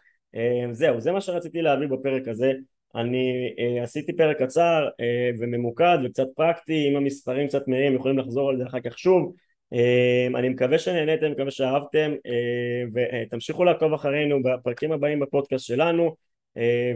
זהו 0.73 1.01
זה 1.01 1.13
מה 1.13 1.21
שרציתי 1.21 1.63
להביא 1.63 1.89
בפרק 1.89 2.29
הזה. 2.29 2.53
אני 2.95 3.55
uh, 3.57 3.83
עשיתי 3.83 4.17
פרק 4.17 4.43
קצר 4.43 4.89
uh, 4.89 5.37
וממוקד 5.39 5.99
וקצת 6.05 6.27
פרקטי 6.37 6.89
אם 6.89 6.97
המספרים 6.97 7.49
קצת 7.49 7.69
מהירים 7.69 7.95
יכולים 7.95 8.19
לחזור 8.19 8.51
על 8.51 8.59
זה 8.59 8.67
אחר 8.67 8.81
כך 8.81 8.99
שוב. 8.99 9.35
uh, 9.75 10.39
אני 10.39 10.49
מקווה 10.49 10.79
שנהניתם, 10.79 11.31
מקווה 11.31 11.51
שאהבתם 11.51 12.13
uh, 12.27 12.91
ותמשיכו 12.95 13.65
לעקוב 13.65 13.93
אחרינו 13.93 14.43
בפרקים 14.43 14.93
הבאים 14.93 15.21
בפודקאסט 15.21 15.67
שלנו 15.67 16.15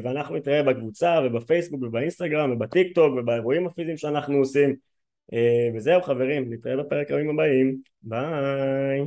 ואנחנו 0.03 0.37
נתראה 0.37 0.63
בקבוצה 0.63 1.21
ובפייסבוק 1.25 1.83
ובאינסטגרם 1.83 2.53
ובטיק 2.53 2.95
טוק 2.95 3.15
ובאירועים 3.17 3.67
הפיזיים 3.67 3.97
שאנחנו 3.97 4.37
עושים. 4.37 4.77
uh, 5.33 5.37
וזהו 5.77 6.03
חברים, 6.03 6.53
נתראה 6.53 6.77
בפרק 6.77 7.11
הבאים 7.11 7.31
הבאים. 7.31 7.77
ביי 8.03 9.01